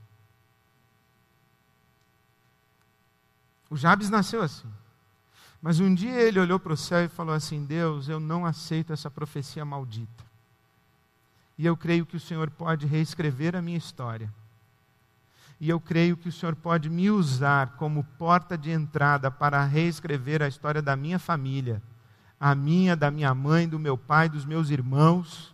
O 3.69 3.77
Jabes 3.77 4.09
nasceu 4.09 4.43
assim. 4.43 4.71
Mas 5.61 5.79
um 5.79 5.95
dia 5.95 6.21
ele 6.21 6.39
olhou 6.39 6.59
para 6.59 6.73
o 6.73 6.77
céu 6.77 7.05
e 7.05 7.07
falou 7.07 7.33
assim: 7.33 7.65
Deus, 7.65 8.09
eu 8.09 8.19
não 8.19 8.45
aceito 8.45 8.91
essa 8.91 9.09
profecia 9.09 9.63
maldita. 9.63 10.30
E 11.61 11.65
eu 11.67 11.77
creio 11.77 12.07
que 12.07 12.17
o 12.17 12.19
Senhor 12.19 12.49
pode 12.49 12.87
reescrever 12.87 13.55
a 13.55 13.61
minha 13.61 13.77
história. 13.77 14.33
E 15.59 15.69
eu 15.69 15.79
creio 15.79 16.17
que 16.17 16.27
o 16.27 16.31
Senhor 16.31 16.55
pode 16.55 16.89
me 16.89 17.11
usar 17.11 17.75
como 17.77 18.03
porta 18.17 18.57
de 18.57 18.71
entrada 18.71 19.29
para 19.29 19.63
reescrever 19.63 20.41
a 20.41 20.47
história 20.47 20.81
da 20.81 20.95
minha 20.95 21.19
família, 21.19 21.79
a 22.39 22.55
minha, 22.55 22.95
da 22.95 23.11
minha 23.11 23.35
mãe, 23.35 23.69
do 23.69 23.77
meu 23.77 23.95
pai, 23.95 24.27
dos 24.27 24.43
meus 24.43 24.71
irmãos. 24.71 25.53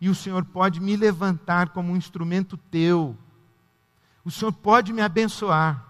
E 0.00 0.08
o 0.08 0.14
Senhor 0.14 0.44
pode 0.44 0.78
me 0.80 0.94
levantar 0.94 1.70
como 1.70 1.92
um 1.92 1.96
instrumento 1.96 2.56
teu. 2.56 3.18
O 4.24 4.30
Senhor 4.30 4.52
pode 4.52 4.92
me 4.92 5.02
abençoar. 5.02 5.84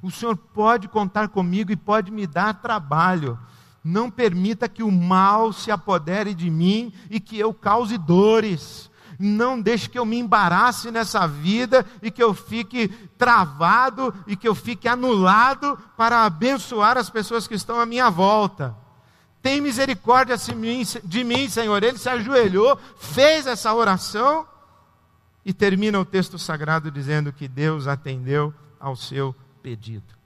O 0.00 0.10
Senhor 0.10 0.38
pode 0.38 0.88
contar 0.88 1.28
comigo 1.28 1.70
e 1.70 1.76
pode 1.76 2.10
me 2.10 2.26
dar 2.26 2.62
trabalho. 2.62 3.38
Não 3.84 4.10
permita 4.10 4.70
que 4.70 4.82
o 4.82 4.90
mal 4.90 5.52
se 5.52 5.70
apodere 5.70 6.32
de 6.32 6.48
mim 6.48 6.94
e 7.10 7.20
que 7.20 7.38
eu 7.38 7.52
cause 7.52 7.98
dores 7.98 8.90
não 9.18 9.60
deixe 9.60 9.88
que 9.88 9.98
eu 9.98 10.04
me 10.04 10.18
embarace 10.18 10.90
nessa 10.90 11.26
vida 11.26 11.84
e 12.00 12.10
que 12.10 12.22
eu 12.22 12.34
fique 12.34 12.88
travado 13.16 14.14
e 14.26 14.36
que 14.36 14.48
eu 14.48 14.54
fique 14.54 14.88
anulado 14.88 15.78
para 15.96 16.24
abençoar 16.24 16.96
as 16.96 17.10
pessoas 17.10 17.46
que 17.46 17.54
estão 17.54 17.80
à 17.80 17.86
minha 17.86 18.10
volta. 18.10 18.76
Tem 19.42 19.60
misericórdia 19.60 20.36
de 20.36 21.24
mim, 21.24 21.48
Senhor. 21.48 21.82
Ele 21.82 21.98
se 21.98 22.08
ajoelhou, 22.08 22.78
fez 22.96 23.46
essa 23.46 23.74
oração 23.74 24.46
e 25.44 25.52
termina 25.52 25.98
o 25.98 26.04
texto 26.04 26.38
sagrado 26.38 26.90
dizendo 26.90 27.32
que 27.32 27.48
Deus 27.48 27.88
atendeu 27.88 28.54
ao 28.78 28.94
seu 28.94 29.34
pedido. 29.62 30.21